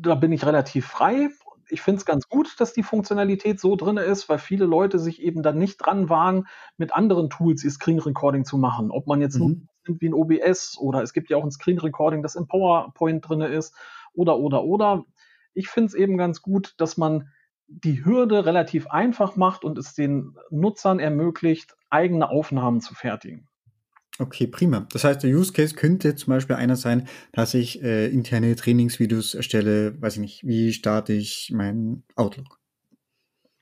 da 0.00 0.14
bin 0.14 0.32
ich 0.32 0.46
relativ 0.46 0.86
frei 0.86 1.28
ich 1.70 1.80
finde 1.80 1.98
es 1.98 2.04
ganz 2.04 2.28
gut, 2.28 2.60
dass 2.60 2.72
die 2.72 2.82
Funktionalität 2.82 3.60
so 3.60 3.76
drin 3.76 3.96
ist, 3.96 4.28
weil 4.28 4.38
viele 4.38 4.64
Leute 4.64 4.98
sich 4.98 5.22
eben 5.22 5.42
dann 5.42 5.58
nicht 5.58 5.76
dran 5.78 6.08
wagen, 6.08 6.46
mit 6.76 6.94
anderen 6.94 7.30
Tools 7.30 7.64
ihr 7.64 7.70
Screen 7.70 7.98
Recording 7.98 8.44
zu 8.44 8.58
machen. 8.58 8.90
Ob 8.90 9.06
man 9.06 9.20
jetzt 9.20 9.38
mhm. 9.38 9.40
nur 9.40 9.56
nimmt 9.86 10.00
wie 10.00 10.08
ein 10.08 10.14
OBS 10.14 10.78
oder 10.78 11.02
es 11.02 11.12
gibt 11.12 11.30
ja 11.30 11.36
auch 11.36 11.44
ein 11.44 11.50
Screen 11.50 11.78
Recording, 11.78 12.22
das 12.22 12.34
in 12.36 12.46
PowerPoint 12.46 13.26
drin 13.28 13.40
ist 13.40 13.74
oder, 14.12 14.38
oder, 14.38 14.64
oder. 14.64 15.04
Ich 15.54 15.68
finde 15.68 15.88
es 15.88 15.94
eben 15.94 16.16
ganz 16.16 16.42
gut, 16.42 16.74
dass 16.78 16.96
man 16.96 17.30
die 17.66 18.04
Hürde 18.04 18.46
relativ 18.46 18.88
einfach 18.88 19.36
macht 19.36 19.64
und 19.64 19.76
es 19.78 19.94
den 19.94 20.36
Nutzern 20.50 20.98
ermöglicht, 20.98 21.76
eigene 21.90 22.30
Aufnahmen 22.30 22.80
zu 22.80 22.94
fertigen. 22.94 23.47
Okay, 24.20 24.48
prima. 24.48 24.86
Das 24.92 25.04
heißt, 25.04 25.22
der 25.22 25.30
Use 25.30 25.52
Case 25.52 25.76
könnte 25.76 26.16
zum 26.16 26.32
Beispiel 26.32 26.56
einer 26.56 26.74
sein, 26.74 27.06
dass 27.32 27.54
ich 27.54 27.82
äh, 27.82 28.08
interne 28.08 28.56
Trainingsvideos 28.56 29.34
erstelle, 29.34 30.00
weiß 30.02 30.14
ich 30.14 30.20
nicht, 30.20 30.46
wie 30.46 30.72
starte 30.72 31.12
ich 31.12 31.52
mein 31.54 32.02
Outlook? 32.16 32.58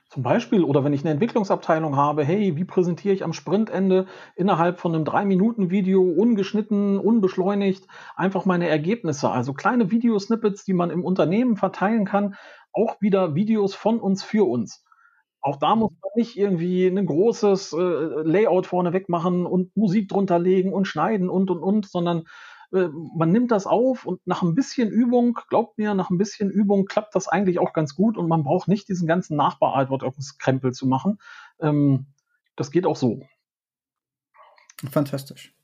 Zum 0.08 0.22
Beispiel, 0.22 0.64
oder 0.64 0.82
wenn 0.82 0.94
ich 0.94 1.02
eine 1.02 1.10
Entwicklungsabteilung 1.10 1.96
habe, 1.96 2.24
hey, 2.24 2.56
wie 2.56 2.64
präsentiere 2.64 3.12
ich 3.12 3.22
am 3.22 3.34
Sprintende 3.34 4.06
innerhalb 4.34 4.80
von 4.80 4.94
einem 4.94 5.04
3-Minuten-Video 5.04 6.00
ungeschnitten, 6.00 6.98
unbeschleunigt 6.98 7.86
einfach 8.14 8.46
meine 8.46 8.66
Ergebnisse? 8.66 9.28
Also 9.28 9.52
kleine 9.52 9.90
Videosnippets, 9.90 10.64
die 10.64 10.72
man 10.72 10.88
im 10.88 11.04
Unternehmen 11.04 11.56
verteilen 11.56 12.06
kann, 12.06 12.34
auch 12.72 12.98
wieder 13.02 13.34
Videos 13.34 13.74
von 13.74 14.00
uns 14.00 14.22
für 14.22 14.48
uns. 14.48 14.85
Auch 15.46 15.60
da 15.60 15.76
muss 15.76 15.92
man 16.02 16.10
nicht 16.16 16.36
irgendwie 16.36 16.88
ein 16.88 17.06
großes 17.06 17.72
äh, 17.72 17.76
Layout 17.76 18.66
vorneweg 18.66 19.08
machen 19.08 19.46
und 19.46 19.76
Musik 19.76 20.08
drunter 20.08 20.40
legen 20.40 20.72
und 20.72 20.86
schneiden 20.86 21.30
und 21.30 21.50
und 21.50 21.60
und, 21.60 21.86
sondern 21.86 22.24
äh, 22.72 22.88
man 23.16 23.30
nimmt 23.30 23.52
das 23.52 23.64
auf 23.64 24.06
und 24.06 24.26
nach 24.26 24.42
ein 24.42 24.56
bisschen 24.56 24.90
Übung, 24.90 25.38
glaubt 25.48 25.78
mir, 25.78 25.94
nach 25.94 26.10
ein 26.10 26.18
bisschen 26.18 26.50
Übung 26.50 26.86
klappt 26.86 27.14
das 27.14 27.28
eigentlich 27.28 27.60
auch 27.60 27.72
ganz 27.72 27.94
gut 27.94 28.18
und 28.18 28.26
man 28.26 28.42
braucht 28.42 28.66
nicht 28.66 28.88
diesen 28.88 29.06
ganzen 29.06 29.36
Nachbearbeitungskrempel 29.36 30.72
zu 30.72 30.88
machen. 30.88 31.18
Ähm, 31.60 32.06
das 32.56 32.72
geht 32.72 32.84
auch 32.84 32.96
so. 32.96 33.22
Fantastisch. 34.90 35.54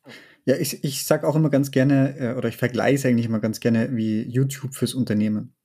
Ja, 0.44 0.54
ich, 0.54 0.84
ich 0.84 1.04
sage 1.04 1.26
auch 1.26 1.34
immer 1.34 1.50
ganz 1.50 1.72
gerne, 1.72 2.16
äh, 2.20 2.34
oder 2.36 2.48
ich 2.48 2.56
vergleiche 2.56 3.08
eigentlich 3.08 3.26
immer 3.26 3.40
ganz 3.40 3.58
gerne 3.58 3.96
wie 3.96 4.22
YouTube 4.22 4.74
fürs 4.74 4.94
Unternehmen. 4.94 5.56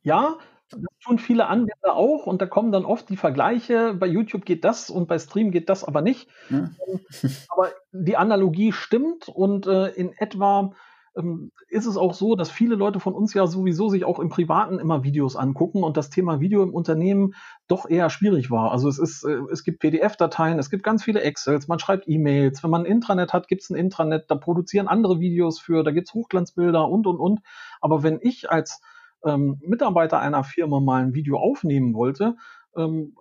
Ja, 0.00 0.38
das 0.72 0.98
tun 1.04 1.18
viele 1.18 1.46
Anwender 1.46 1.94
auch 1.94 2.26
und 2.26 2.42
da 2.42 2.46
kommen 2.46 2.72
dann 2.72 2.84
oft 2.84 3.08
die 3.08 3.16
Vergleiche, 3.16 3.94
bei 3.94 4.06
YouTube 4.06 4.44
geht 4.44 4.64
das 4.64 4.90
und 4.90 5.08
bei 5.08 5.18
Stream 5.18 5.50
geht 5.50 5.68
das 5.68 5.84
aber 5.84 6.02
nicht. 6.02 6.28
Ja. 6.50 6.70
Ähm, 6.88 7.00
aber 7.48 7.70
die 7.92 8.16
Analogie 8.16 8.72
stimmt 8.72 9.28
und 9.28 9.66
äh, 9.66 9.88
in 9.88 10.12
etwa 10.18 10.72
ähm, 11.16 11.52
ist 11.68 11.86
es 11.86 11.96
auch 11.96 12.14
so, 12.14 12.36
dass 12.36 12.50
viele 12.50 12.74
Leute 12.74 13.00
von 13.00 13.14
uns 13.14 13.34
ja 13.34 13.46
sowieso 13.46 13.88
sich 13.88 14.04
auch 14.04 14.18
im 14.18 14.28
Privaten 14.28 14.78
immer 14.78 15.02
Videos 15.02 15.36
angucken 15.36 15.82
und 15.84 15.96
das 15.96 16.10
Thema 16.10 16.40
Video 16.40 16.62
im 16.62 16.72
Unternehmen 16.72 17.34
doch 17.68 17.88
eher 17.88 18.10
schwierig 18.10 18.50
war. 18.50 18.72
Also 18.72 18.88
es 18.88 18.98
ist, 18.98 19.24
äh, 19.24 19.38
es 19.50 19.64
gibt 19.64 19.80
PDF-Dateien, 19.80 20.58
es 20.58 20.70
gibt 20.70 20.82
ganz 20.82 21.04
viele 21.04 21.20
Excels, 21.20 21.68
man 21.68 21.78
schreibt 21.78 22.08
E-Mails, 22.08 22.62
wenn 22.62 22.70
man 22.70 22.82
ein 22.82 22.90
Intranet 22.90 23.32
hat, 23.32 23.48
gibt 23.48 23.62
es 23.62 23.70
ein 23.70 23.76
Intranet, 23.76 24.30
da 24.30 24.34
produzieren 24.36 24.88
andere 24.88 25.20
Videos 25.20 25.60
für, 25.60 25.82
da 25.82 25.90
gibt 25.90 26.08
es 26.08 26.14
Hochglanzbilder 26.14 26.88
und 26.88 27.06
und 27.06 27.18
und. 27.18 27.40
Aber 27.80 28.02
wenn 28.02 28.18
ich 28.22 28.50
als 28.50 28.80
ähm, 29.24 29.58
Mitarbeiter 29.60 30.20
einer 30.20 30.44
Firma 30.44 30.80
mal 30.80 31.02
ein 31.02 31.14
Video 31.14 31.38
aufnehmen 31.38 31.94
wollte, 31.94 32.36
ähm, 32.76 33.14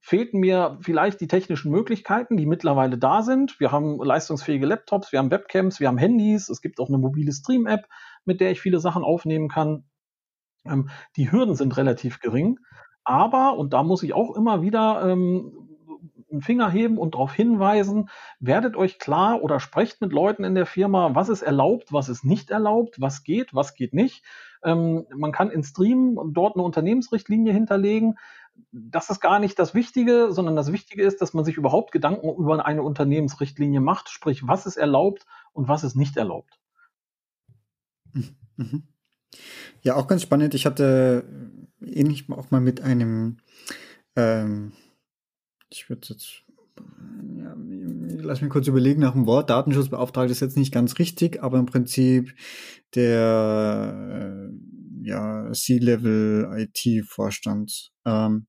fehlten 0.00 0.40
mir 0.40 0.78
vielleicht 0.80 1.20
die 1.20 1.28
technischen 1.28 1.70
Möglichkeiten, 1.70 2.36
die 2.36 2.46
mittlerweile 2.46 2.98
da 2.98 3.22
sind. 3.22 3.60
Wir 3.60 3.70
haben 3.70 4.02
leistungsfähige 4.02 4.66
Laptops, 4.66 5.12
wir 5.12 5.20
haben 5.20 5.30
Webcams, 5.30 5.78
wir 5.78 5.88
haben 5.88 5.98
Handys, 5.98 6.48
es 6.48 6.60
gibt 6.60 6.80
auch 6.80 6.88
eine 6.88 6.98
mobile 6.98 7.32
Stream-App, 7.32 7.86
mit 8.24 8.40
der 8.40 8.50
ich 8.50 8.60
viele 8.60 8.80
Sachen 8.80 9.04
aufnehmen 9.04 9.48
kann. 9.48 9.84
Ähm, 10.64 10.90
die 11.16 11.30
Hürden 11.30 11.54
sind 11.54 11.76
relativ 11.76 12.20
gering, 12.20 12.58
aber, 13.04 13.56
und 13.56 13.72
da 13.72 13.82
muss 13.82 14.02
ich 14.02 14.12
auch 14.12 14.34
immer 14.36 14.62
wieder 14.62 15.08
ähm, 15.08 15.68
einen 16.32 16.40
Finger 16.40 16.70
heben 16.70 16.98
und 16.98 17.14
darauf 17.14 17.32
hinweisen, 17.32 18.08
werdet 18.40 18.76
euch 18.76 18.98
klar 18.98 19.42
oder 19.42 19.60
sprecht 19.60 20.00
mit 20.00 20.12
Leuten 20.12 20.44
in 20.44 20.54
der 20.54 20.66
Firma, 20.66 21.14
was 21.14 21.28
ist 21.28 21.42
erlaubt, 21.42 21.92
was 21.92 22.08
ist 22.08 22.24
nicht 22.24 22.50
erlaubt, 22.50 23.00
was 23.00 23.22
geht, 23.22 23.54
was 23.54 23.74
geht 23.74 23.92
nicht. 23.92 24.24
Ähm, 24.64 25.06
man 25.14 25.32
kann 25.32 25.50
in 25.50 25.64
Stream 25.64 26.18
dort 26.32 26.56
eine 26.56 26.64
Unternehmensrichtlinie 26.64 27.52
hinterlegen. 27.52 28.18
Das 28.70 29.10
ist 29.10 29.20
gar 29.20 29.38
nicht 29.38 29.58
das 29.58 29.74
Wichtige, 29.74 30.28
sondern 30.30 30.56
das 30.56 30.72
Wichtige 30.72 31.02
ist, 31.02 31.20
dass 31.20 31.34
man 31.34 31.44
sich 31.44 31.56
überhaupt 31.56 31.90
Gedanken 31.92 32.28
über 32.28 32.64
eine 32.64 32.82
Unternehmensrichtlinie 32.82 33.80
macht, 33.80 34.08
sprich, 34.08 34.46
was 34.46 34.66
ist 34.66 34.76
erlaubt 34.76 35.26
und 35.52 35.68
was 35.68 35.84
ist 35.84 35.96
nicht 35.96 36.16
erlaubt. 36.16 36.58
Mhm. 38.56 38.82
Ja, 39.82 39.96
auch 39.96 40.06
ganz 40.06 40.22
spannend. 40.22 40.54
Ich 40.54 40.66
hatte 40.66 41.24
ähnlich 41.80 42.30
auch 42.30 42.50
mal 42.50 42.60
mit 42.60 42.80
einem, 42.82 43.38
ähm, 44.16 44.72
ich 45.70 45.88
würde 45.88 46.08
jetzt 46.10 46.42
ja, 47.38 47.56
lass 48.20 48.40
mich 48.40 48.50
kurz 48.50 48.66
überlegen 48.66 49.00
nach 49.00 49.12
dem 49.12 49.26
Wort. 49.26 49.50
Datenschutzbeauftragte 49.50 50.32
ist 50.32 50.40
jetzt 50.40 50.56
nicht 50.56 50.72
ganz 50.72 50.98
richtig, 50.98 51.42
aber 51.42 51.58
im 51.58 51.66
Prinzip 51.66 52.34
der 52.94 54.50
äh, 54.50 55.08
ja, 55.08 55.50
C-Level 55.52 56.68
IT-Vorstand 56.74 57.90
ähm, 58.04 58.46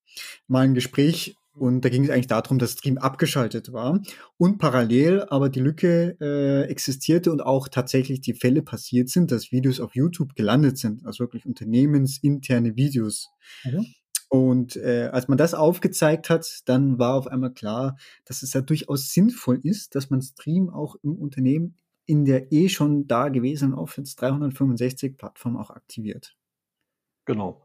mal 0.48 0.62
ein 0.65 0.74
Gespräch 0.74 1.36
und 1.56 1.86
da 1.86 1.89
ging 1.89 2.03
es 2.03 2.10
eigentlich 2.10 2.27
darum, 2.27 2.58
dass 2.58 2.74
Stream 2.74 2.98
abgeschaltet 2.98 3.72
war 3.74 4.01
und 4.38 4.58
parallel 4.58 5.24
aber 5.30 5.50
die 5.50 5.60
Lücke 5.60 6.18
äh, 6.20 6.63
existierte 6.70 7.32
und 7.32 7.42
auch 7.42 7.68
tatsächlich 7.68 8.22
die 8.22 8.34
Fälle 8.34 8.63
passiert 8.63 9.10
sind, 9.10 9.32
dass 9.32 9.51
Videos 9.51 9.80
auf 9.80 9.96
YouTube 9.96 10.36
gelandet 10.36 10.77
sind, 10.80 11.06
also 11.06 11.24
wirklich 11.24 11.46
unternehmensinterne 11.46 12.75
Videos. 12.75 13.30
Mhm. 13.63 13.86
Und 14.34 14.78
äh, 14.78 15.10
als 15.12 15.28
man 15.28 15.38
das 15.38 15.54
aufgezeigt 15.54 16.32
hat, 16.32 16.63
dann 16.66 16.98
war 16.98 17.13
auf 17.13 17.28
einmal 17.28 17.52
klar, 17.52 17.98
dass 18.25 18.42
es 18.42 18.54
ja 18.54 18.62
durchaus 18.62 19.13
sinnvoll 19.13 19.60
ist, 19.62 19.94
dass 19.94 20.10
man 20.10 20.24
Stream 20.24 20.72
auch 20.72 20.96
im 21.04 21.16
Unternehmen 21.16 21.75
in 22.08 22.25
der 22.25 22.52
eh 22.52 22.68
schon 22.68 23.06
da 23.06 23.30
gewesenen 23.30 23.75
Office 23.75 24.16
365 24.16 25.20
Plattform 25.20 25.56
auch 25.56 25.70
aktiviert. 25.70 26.36
Genau. 27.25 27.62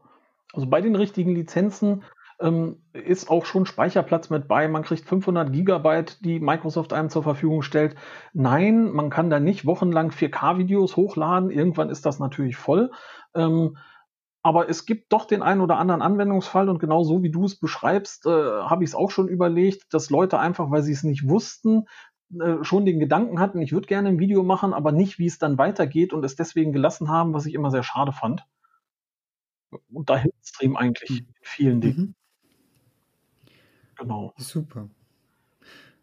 Also 0.53 0.67
bei 0.67 0.79
den 0.79 0.95
richtigen 0.95 1.33
Lizenzen 1.33 2.03
ähm, 2.39 2.83
ist 2.93 3.31
auch 3.31 3.45
schon 3.45 3.65
Speicherplatz 3.65 4.29
mit 4.29 4.47
bei. 4.47 4.67
Man 4.67 4.83
kriegt 4.83 5.05
500 5.05 5.51
Gigabyte, 5.51 6.23
die 6.23 6.39
Microsoft 6.39 6.93
einem 6.93 7.09
zur 7.09 7.23
Verfügung 7.23 7.63
stellt. 7.63 7.95
Nein, 8.33 8.91
man 8.91 9.09
kann 9.09 9.31
da 9.31 9.39
nicht 9.39 9.65
wochenlang 9.65 10.11
4K-Videos 10.11 10.97
hochladen. 10.97 11.49
Irgendwann 11.49 11.89
ist 11.89 12.05
das 12.05 12.19
natürlich 12.19 12.57
voll. 12.57 12.91
Ähm, 13.33 13.75
aber 14.41 14.69
es 14.69 14.85
gibt 14.85 15.11
doch 15.11 15.25
den 15.25 15.41
einen 15.41 15.61
oder 15.61 15.77
anderen 15.77 16.01
Anwendungsfall 16.01 16.69
und 16.69 16.79
genau 16.79 17.03
so 17.03 17.23
wie 17.23 17.31
du 17.31 17.45
es 17.45 17.59
beschreibst, 17.59 18.25
äh, 18.25 18.29
habe 18.29 18.83
ich 18.83 18.91
es 18.91 18.95
auch 18.95 19.11
schon 19.11 19.27
überlegt, 19.27 19.93
dass 19.93 20.09
Leute 20.09 20.39
einfach, 20.39 20.71
weil 20.71 20.81
sie 20.81 20.93
es 20.93 21.03
nicht 21.03 21.27
wussten, 21.27 21.85
äh, 22.39 22.63
schon 22.63 22.85
den 22.85 22.99
Gedanken 22.99 23.39
hatten, 23.39 23.61
ich 23.61 23.73
würde 23.73 23.87
gerne 23.87 24.09
ein 24.09 24.19
Video 24.19 24.43
machen, 24.43 24.73
aber 24.73 24.91
nicht, 24.91 25.19
wie 25.19 25.25
es 25.25 25.39
dann 25.39 25.57
weitergeht 25.57 26.13
und 26.13 26.23
es 26.23 26.35
deswegen 26.35 26.71
gelassen 26.71 27.09
haben, 27.09 27.33
was 27.33 27.45
ich 27.45 27.53
immer 27.53 27.71
sehr 27.71 27.83
schade 27.83 28.11
fand. 28.11 28.45
Und 29.91 30.09
da 30.09 30.17
hilft 30.17 30.47
Stream 30.47 30.77
eigentlich 30.77 31.09
mhm. 31.09 31.17
in 31.17 31.33
vielen 31.41 31.81
Dingen. 31.81 31.99
Mhm. 31.99 32.15
Genau. 33.97 34.33
Super. 34.37 34.89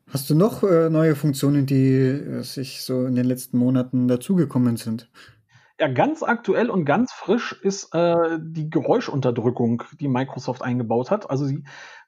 Hast 0.08 0.30
du 0.30 0.34
noch 0.34 0.62
äh, 0.62 0.88
neue 0.90 1.16
Funktionen, 1.16 1.66
die 1.66 1.94
äh, 1.94 2.42
sich 2.42 2.82
so 2.82 3.06
in 3.06 3.16
den 3.16 3.24
letzten 3.26 3.58
Monaten 3.58 4.06
dazugekommen 4.06 4.76
sind? 4.76 5.10
Ja, 5.78 5.88
ganz 5.88 6.23
aktuell 6.23 6.71
und 6.71 6.87
ganz 6.87 7.12
frisch 7.12 7.52
ist 7.61 7.95
äh, 7.95 8.38
die 8.40 8.71
Geräuschunterdrückung, 8.71 9.83
die 10.00 10.09
Microsoft 10.09 10.62
eingebaut 10.62 11.11
hat. 11.11 11.28
Also 11.28 11.45
sie, 11.45 11.64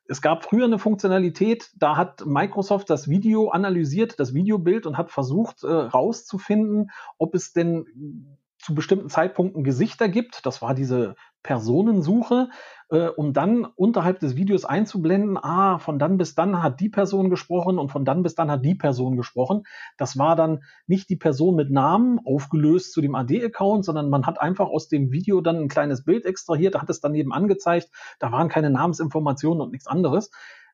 es 0.07 0.23
gab 0.23 0.45
früher 0.45 0.65
eine 0.65 0.79
Funktionalität, 0.79 1.71
da 1.77 1.97
hat 1.97 2.25
Microsoft 2.25 2.89
das 2.89 3.09
Video 3.09 3.51
analysiert, 3.51 4.19
das 4.19 4.33
Videobild 4.33 4.87
und 4.87 4.97
hat 4.97 5.11
versucht 5.11 5.65
äh, 5.65 5.67
rauszufinden, 5.67 6.91
ob 7.19 7.35
es 7.35 7.53
denn 7.53 8.39
zu 8.59 8.75
bestimmten 8.75 9.11
Zeitpunkten 9.11 9.65
Gesichter 9.65 10.09
gibt. 10.09 10.47
Das 10.47 10.63
war 10.63 10.75
diese 10.75 11.15
Personensuche, 11.49 12.51
äh, 12.91 13.07
um 13.07 13.33
dann 13.33 13.65
unterhalb 13.65 14.21
des 14.21 14.37
Videos 14.37 14.67
einzublenden, 14.67 15.39
ah, 15.39 15.79
von 15.79 15.99
dann 15.99 16.19
bis 16.19 16.35
dann 16.35 16.63
hat 16.63 16.79
die 16.79 16.91
Person 16.91 17.31
gesprochen 17.31 17.79
und 17.79 17.89
von 17.89 18.05
dann 18.05 18.23
bis 18.23 18.35
dann 18.35 18.51
hat 18.51 18.67
die 18.67 18.75
Person 18.75 19.17
gesprochen. 19.17 19.63
Das 19.97 20.19
war 20.19 20.37
dann 20.37 20.63
nicht 20.87 21.09
die 21.09 21.17
Person 21.17 21.57
mit 21.57 21.71
Namen 21.71 22.21
aufgelöst 22.23 22.93
zu 22.93 23.01
dem 23.01 23.15
AD-Account, 23.15 23.87
sondern 23.87 24.11
man 24.11 24.27
hat 24.27 24.39
einfach 24.39 24.69
aus 24.69 24.89
dem 24.89 25.11
Video 25.11 25.41
dann 25.41 25.57
ein 25.57 25.69
kleines 25.69 26.05
Bild 26.05 26.27
extrahiert, 26.27 26.75
hat 26.75 26.91
es 26.91 27.01
daneben 27.01 27.33
angezeigt. 27.33 27.89
Da 28.19 28.31
waren 28.31 28.51
keine 28.51 28.69
Namensinformationen 28.69 29.63
und 29.63 29.73
nichts 29.73 29.87
anderes. 29.87 30.31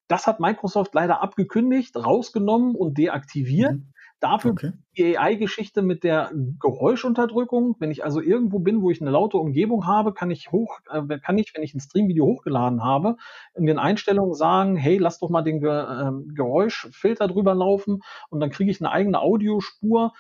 Das 0.09 0.27
hat 0.27 0.41
Microsoft 0.41 0.93
leider 0.93 1.23
abgekündigt, 1.23 1.97
rausgenommen 1.97 2.75
und 2.75 2.99
deaktiviert. 2.99 3.75
Mhm. 3.75 3.94
Dafür 4.25 4.53
okay. 4.53 4.73
die 4.97 5.19
AI-Geschichte 5.19 5.83
mit 5.83 6.03
der 6.03 6.31
Geräuschunterdrückung. 6.59 7.77
Wenn 7.79 7.91
ich 7.91 8.05
also 8.05 8.23
irgendwo 8.23 8.59
bin, 8.59 8.81
wo 8.81 8.91
ich 8.91 9.03
eine 9.03 9.11
laute 9.11 9.37
Umgebung 9.37 9.87
habe, 9.87 10.15
kann 10.15 10.31
ich 10.31 10.51
hoch, 10.51 10.79
äh, 10.91 11.19
kann 11.19 11.37
ich, 11.37 11.53
wenn 11.55 11.63
ich 11.63 11.75
ein 11.75 11.81
Streamvideo 11.81 12.25
hochgeladen 12.25 12.83
habe, 12.83 13.17
in 13.55 13.67
den 13.67 13.79
Einstellungen 13.79 14.33
sagen, 14.33 14.77
hey, 14.77 14.97
lass 14.97 15.19
doch 15.19 15.29
mal 15.29 15.43
den 15.43 15.61
Ge 15.61 15.69
äh, 15.69 16.11
Geräuschfilter 16.35 17.29
drüber 17.29 17.55
laufen 17.55 18.01
und 18.31 18.41
dann 18.41 18.49
kriege 18.49 18.71
ich 18.71 18.81
eine 18.81 18.93
eigene 18.93 19.21
Audiospur, 19.21 20.15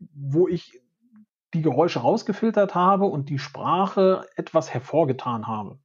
wo 0.00 0.48
ich 0.48 0.80
die 1.54 1.62
Geräusche 1.62 2.00
rausgefiltert 2.00 2.74
habe 2.74 3.04
und 3.04 3.28
die 3.28 3.38
Sprache 3.38 4.26
etwas 4.34 4.74
hervorgetan 4.74 5.46
habe. 5.46 5.78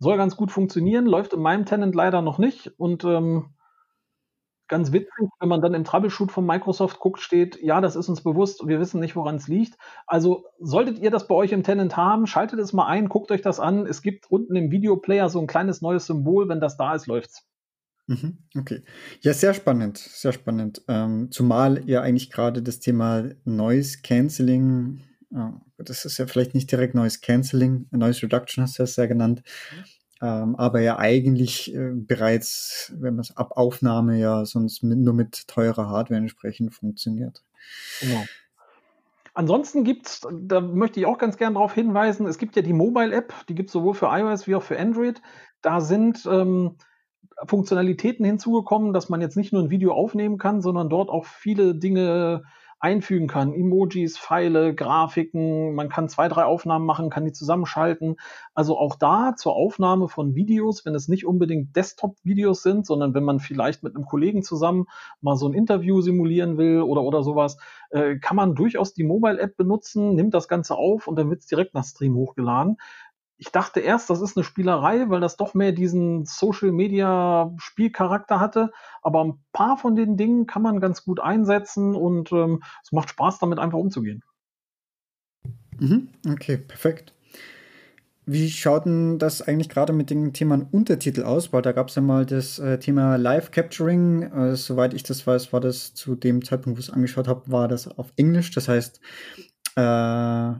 Soll 0.00 0.16
ganz 0.16 0.34
gut 0.34 0.50
funktionieren, 0.50 1.06
läuft 1.06 1.34
in 1.34 1.40
meinem 1.40 1.66
Tenant 1.66 1.94
leider 1.94 2.20
noch 2.20 2.38
nicht 2.38 2.66
und 2.80 3.04
ähm, 3.04 3.54
ganz 4.70 4.92
witzig, 4.92 5.28
wenn 5.40 5.48
man 5.48 5.60
dann 5.60 5.74
im 5.74 5.84
Troubleshoot 5.84 6.32
von 6.32 6.46
Microsoft 6.46 7.00
guckt, 7.00 7.20
steht, 7.20 7.60
ja, 7.60 7.82
das 7.82 7.96
ist 7.96 8.08
uns 8.08 8.22
bewusst, 8.22 8.66
wir 8.66 8.80
wissen 8.80 9.00
nicht, 9.00 9.16
woran 9.16 9.36
es 9.36 9.48
liegt. 9.48 9.76
Also 10.06 10.46
solltet 10.58 10.98
ihr 11.00 11.10
das 11.10 11.26
bei 11.26 11.34
euch 11.34 11.52
im 11.52 11.62
Tenant 11.62 11.96
haben, 11.96 12.26
schaltet 12.26 12.58
es 12.60 12.72
mal 12.72 12.86
ein, 12.86 13.08
guckt 13.08 13.30
euch 13.30 13.42
das 13.42 13.60
an. 13.60 13.84
Es 13.84 14.00
gibt 14.00 14.30
unten 14.30 14.56
im 14.56 14.70
Videoplayer 14.70 15.28
so 15.28 15.40
ein 15.40 15.46
kleines 15.46 15.82
neues 15.82 16.06
Symbol, 16.06 16.48
wenn 16.48 16.60
das 16.60 16.78
da 16.78 16.94
ist, 16.94 17.06
läuft's. 17.06 17.44
Mhm, 18.06 18.38
okay. 18.56 18.82
Ja, 19.20 19.34
sehr 19.34 19.54
spannend, 19.54 19.98
sehr 19.98 20.32
spannend. 20.32 20.82
Ähm, 20.88 21.30
zumal 21.30 21.88
ja 21.88 22.00
eigentlich 22.00 22.30
gerade 22.30 22.62
das 22.62 22.80
Thema 22.80 23.24
Noise 23.44 23.98
Cancelling, 24.02 25.00
äh, 25.34 25.50
das 25.78 26.04
ist 26.04 26.18
ja 26.18 26.26
vielleicht 26.26 26.54
nicht 26.54 26.70
direkt 26.70 26.94
Noise 26.94 27.20
Cancelling, 27.20 27.86
Noise 27.90 28.22
Reduction 28.22 28.64
hast 28.64 28.78
du 28.78 28.84
das 28.84 28.96
ja 28.96 29.06
genannt, 29.06 29.42
ähm, 30.22 30.56
aber 30.56 30.80
ja 30.80 30.98
eigentlich 30.98 31.74
äh, 31.74 31.92
bereits, 31.94 32.92
wenn 32.98 33.14
man 33.14 33.22
es 33.22 33.36
ab 33.36 33.52
Aufnahme 33.56 34.18
ja 34.18 34.44
sonst 34.44 34.82
mit, 34.82 34.98
nur 34.98 35.14
mit 35.14 35.48
teurer 35.48 35.88
Hardware 35.88 36.20
entsprechend 36.20 36.74
funktioniert. 36.74 37.42
Genau. 38.00 38.24
Ansonsten 39.32 39.84
gibt 39.84 40.08
es, 40.08 40.26
da 40.30 40.60
möchte 40.60 41.00
ich 41.00 41.06
auch 41.06 41.18
ganz 41.18 41.36
gerne 41.36 41.54
darauf 41.54 41.74
hinweisen, 41.74 42.26
es 42.26 42.36
gibt 42.36 42.56
ja 42.56 42.62
die 42.62 42.72
Mobile-App, 42.72 43.32
die 43.48 43.54
gibt 43.54 43.68
es 43.68 43.72
sowohl 43.72 43.94
für 43.94 44.06
iOS 44.06 44.46
wie 44.46 44.56
auch 44.56 44.62
für 44.62 44.78
Android. 44.78 45.22
Da 45.62 45.80
sind 45.80 46.26
ähm, 46.26 46.76
Funktionalitäten 47.46 48.24
hinzugekommen, 48.24 48.92
dass 48.92 49.08
man 49.08 49.20
jetzt 49.20 49.36
nicht 49.36 49.52
nur 49.52 49.62
ein 49.62 49.70
Video 49.70 49.92
aufnehmen 49.92 50.36
kann, 50.36 50.60
sondern 50.60 50.90
dort 50.90 51.08
auch 51.08 51.24
viele 51.24 51.74
Dinge 51.74 52.42
einfügen 52.80 53.28
kann. 53.28 53.52
Emojis, 53.52 54.18
Pfeile, 54.18 54.74
Grafiken, 54.74 55.74
man 55.74 55.90
kann 55.90 56.08
zwei, 56.08 56.28
drei 56.28 56.44
Aufnahmen 56.44 56.86
machen, 56.86 57.10
kann 57.10 57.26
die 57.26 57.32
zusammenschalten. 57.32 58.16
Also 58.54 58.78
auch 58.78 58.96
da 58.96 59.34
zur 59.36 59.54
Aufnahme 59.54 60.08
von 60.08 60.34
Videos, 60.34 60.84
wenn 60.86 60.94
es 60.94 61.06
nicht 61.06 61.26
unbedingt 61.26 61.76
Desktop-Videos 61.76 62.62
sind, 62.62 62.86
sondern 62.86 63.14
wenn 63.14 63.24
man 63.24 63.38
vielleicht 63.38 63.82
mit 63.82 63.94
einem 63.94 64.06
Kollegen 64.06 64.42
zusammen 64.42 64.86
mal 65.20 65.36
so 65.36 65.46
ein 65.46 65.52
Interview 65.52 66.00
simulieren 66.00 66.56
will 66.56 66.80
oder, 66.80 67.02
oder 67.02 67.22
sowas, 67.22 67.58
äh, 67.90 68.16
kann 68.16 68.36
man 68.36 68.54
durchaus 68.54 68.94
die 68.94 69.04
Mobile-App 69.04 69.56
benutzen, 69.56 70.14
nimmt 70.14 70.32
das 70.32 70.48
Ganze 70.48 70.74
auf 70.74 71.06
und 71.06 71.16
dann 71.16 71.28
wird 71.28 71.40
es 71.40 71.46
direkt 71.46 71.74
nach 71.74 71.84
Stream 71.84 72.14
hochgeladen 72.14 72.78
ich 73.40 73.50
dachte 73.50 73.80
erst, 73.80 74.10
das 74.10 74.20
ist 74.20 74.36
eine 74.36 74.44
Spielerei, 74.44 75.08
weil 75.08 75.20
das 75.20 75.38
doch 75.38 75.54
mehr 75.54 75.72
diesen 75.72 76.26
Social 76.26 76.72
Media 76.72 77.50
Spielcharakter 77.56 78.38
hatte. 78.38 78.70
Aber 79.00 79.24
ein 79.24 79.42
paar 79.52 79.78
von 79.78 79.96
den 79.96 80.18
Dingen 80.18 80.46
kann 80.46 80.60
man 80.60 80.78
ganz 80.78 81.04
gut 81.04 81.20
einsetzen 81.20 81.94
und 81.94 82.30
ähm, 82.32 82.62
es 82.84 82.92
macht 82.92 83.08
Spaß, 83.08 83.38
damit 83.38 83.58
einfach 83.58 83.78
umzugehen. 83.78 84.22
Mhm, 85.78 86.10
okay, 86.28 86.58
perfekt. 86.58 87.14
Wie 88.26 88.50
schaut 88.50 88.84
denn 88.84 89.18
das 89.18 89.40
eigentlich 89.40 89.70
gerade 89.70 89.94
mit 89.94 90.10
dem 90.10 90.34
Thema 90.34 90.60
Untertitel 90.70 91.22
aus? 91.22 91.50
Weil 91.54 91.62
da 91.62 91.72
gab 91.72 91.88
es 91.88 91.94
ja 91.94 92.02
mal 92.02 92.26
das 92.26 92.58
äh, 92.58 92.78
Thema 92.78 93.16
Live 93.16 93.52
Capturing. 93.52 94.22
Äh, 94.22 94.56
soweit 94.56 94.92
ich 94.92 95.02
das 95.02 95.26
weiß, 95.26 95.54
war 95.54 95.60
das 95.60 95.94
zu 95.94 96.14
dem 96.14 96.44
Zeitpunkt, 96.44 96.76
wo 96.76 96.80
ich 96.80 96.88
es 96.88 96.94
angeschaut 96.94 97.26
habe, 97.26 97.50
war 97.50 97.68
das 97.68 97.88
auf 97.88 98.12
Englisch. 98.16 98.50
Das 98.50 98.68
heißt, 98.68 99.00
äh, 99.76 100.52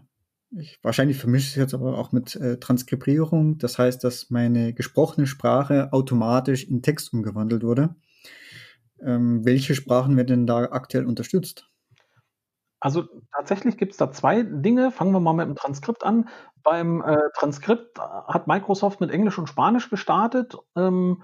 ich, 0.53 0.79
wahrscheinlich 0.83 1.19
vermische 1.19 1.47
ich 1.47 1.51
es 1.53 1.57
jetzt 1.57 1.75
aber 1.75 1.99
auch 1.99 2.13
mit 2.13 2.37
äh, 2.37 2.59
Transkribierung. 2.59 3.59
Das 3.59 3.79
heißt, 3.79 4.03
dass 4.03 4.31
meine 4.31 4.73
gesprochene 4.73 5.27
Sprache 5.27 5.93
automatisch 5.93 6.65
in 6.65 6.83
Text 6.83 7.13
umgewandelt 7.13 7.63
wurde. 7.63 7.95
Ähm, 9.03 9.45
welche 9.45 9.75
Sprachen 9.75 10.17
werden 10.17 10.27
denn 10.27 10.47
da 10.47 10.65
aktuell 10.65 11.07
unterstützt? 11.07 11.71
Also 12.81 13.05
tatsächlich 13.35 13.77
gibt 13.77 13.93
es 13.93 13.99
da 13.99 14.11
zwei 14.11 14.43
Dinge. 14.43 14.91
Fangen 14.91 15.13
wir 15.13 15.21
mal 15.21 15.35
mit 15.35 15.47
dem 15.47 15.55
Transkript 15.55 16.03
an. 16.03 16.29
Beim 16.63 17.03
äh, 17.03 17.17
Transkript 17.35 17.99
hat 17.99 18.47
Microsoft 18.47 19.01
mit 19.01 19.11
Englisch 19.11 19.39
und 19.39 19.49
Spanisch 19.49 19.91
gestartet. 19.91 20.57
Ähm, 20.77 21.23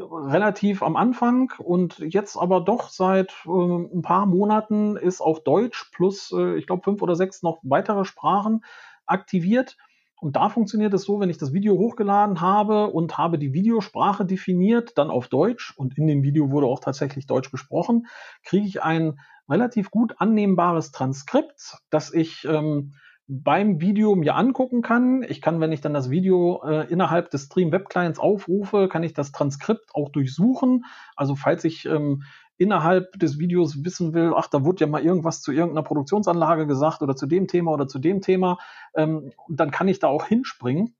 relativ 0.00 0.82
am 0.82 0.96
Anfang 0.96 1.52
und 1.58 1.98
jetzt 1.98 2.36
aber 2.36 2.60
doch 2.60 2.88
seit 2.88 3.34
äh, 3.46 3.50
ein 3.50 4.02
paar 4.02 4.26
Monaten 4.26 4.96
ist 4.96 5.20
auch 5.20 5.40
Deutsch 5.40 5.90
plus, 5.94 6.32
äh, 6.32 6.56
ich 6.56 6.66
glaube, 6.66 6.82
fünf 6.82 7.02
oder 7.02 7.16
sechs 7.16 7.42
noch 7.42 7.60
weitere 7.62 8.04
Sprachen 8.04 8.64
aktiviert. 9.06 9.76
Und 10.20 10.36
da 10.36 10.50
funktioniert 10.50 10.92
es 10.92 11.04
so, 11.04 11.18
wenn 11.18 11.30
ich 11.30 11.38
das 11.38 11.54
Video 11.54 11.78
hochgeladen 11.78 12.42
habe 12.42 12.88
und 12.88 13.16
habe 13.16 13.38
die 13.38 13.54
Videosprache 13.54 14.26
definiert, 14.26 14.98
dann 14.98 15.10
auf 15.10 15.28
Deutsch 15.28 15.74
und 15.76 15.96
in 15.96 16.06
dem 16.06 16.22
Video 16.22 16.50
wurde 16.50 16.66
auch 16.66 16.80
tatsächlich 16.80 17.26
Deutsch 17.26 17.50
gesprochen, 17.50 18.06
kriege 18.44 18.66
ich 18.66 18.82
ein 18.82 19.18
relativ 19.48 19.90
gut 19.90 20.14
annehmbares 20.18 20.92
Transkript, 20.92 21.78
das 21.88 22.12
ich 22.12 22.44
ähm, 22.44 22.94
beim 23.32 23.80
Video 23.80 24.16
mir 24.16 24.34
angucken 24.34 24.82
kann. 24.82 25.22
Ich 25.22 25.40
kann, 25.40 25.60
wenn 25.60 25.70
ich 25.70 25.80
dann 25.80 25.94
das 25.94 26.10
Video 26.10 26.64
äh, 26.64 26.90
innerhalb 26.90 27.30
des 27.30 27.44
Stream 27.44 27.70
Web 27.70 27.88
Clients 27.88 28.18
aufrufe, 28.18 28.88
kann 28.88 29.04
ich 29.04 29.14
das 29.14 29.30
Transkript 29.30 29.94
auch 29.94 30.08
durchsuchen. 30.10 30.84
Also 31.14 31.36
falls 31.36 31.62
ich 31.62 31.86
ähm, 31.86 32.24
innerhalb 32.56 33.12
des 33.20 33.38
Videos 33.38 33.84
wissen 33.84 34.14
will, 34.14 34.32
ach, 34.36 34.48
da 34.48 34.64
wurde 34.64 34.80
ja 34.80 34.90
mal 34.90 35.04
irgendwas 35.04 35.42
zu 35.42 35.52
irgendeiner 35.52 35.84
Produktionsanlage 35.84 36.66
gesagt 36.66 37.02
oder 37.02 37.14
zu 37.14 37.26
dem 37.26 37.46
Thema 37.46 37.70
oder 37.70 37.86
zu 37.86 38.00
dem 38.00 38.20
Thema, 38.20 38.58
ähm, 38.94 39.30
dann 39.48 39.70
kann 39.70 39.86
ich 39.86 40.00
da 40.00 40.08
auch 40.08 40.26
hinspringen. 40.26 40.96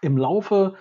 Im 0.00 0.16
Laufe 0.16 0.76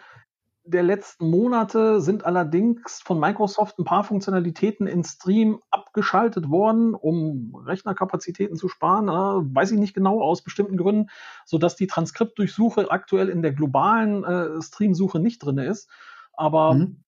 der 0.63 0.84
letzten 0.84 1.30
Monate 1.30 2.02
sind 2.02 2.26
allerdings 2.26 3.02
von 3.02 3.19
Microsoft 3.19 3.80
ein 3.80 3.84
paar 3.84 4.04
Funktionalitäten 4.04 4.86
in 4.86 5.04
Stream 5.04 5.60
abgeschaltet 5.71 6.50
worden, 6.50 6.93
um 6.93 7.56
Rechnerkapazitäten 7.56 8.56
zu 8.56 8.67
sparen. 8.67 9.08
Äh, 9.08 9.56
weiß 9.56 9.71
ich 9.71 9.80
nicht 9.80 9.95
genau, 9.95 10.21
aus 10.21 10.43
bestimmten 10.43 10.78
Gründen, 10.78 11.10
sodass 11.45 11.76
die 11.76 11.88
Transkriptdurchsuche 11.88 12.91
aktuell 12.91 13.30
in 13.30 13.41
der 13.41 13.54
globalen 13.54 14.24
äh, 14.24 14.62
Streamsuche 14.62 15.19
nicht 15.19 15.39
drin 15.39 15.58
ist. 15.58 15.89
Aber 16.34 16.76
mhm. 16.76 17.04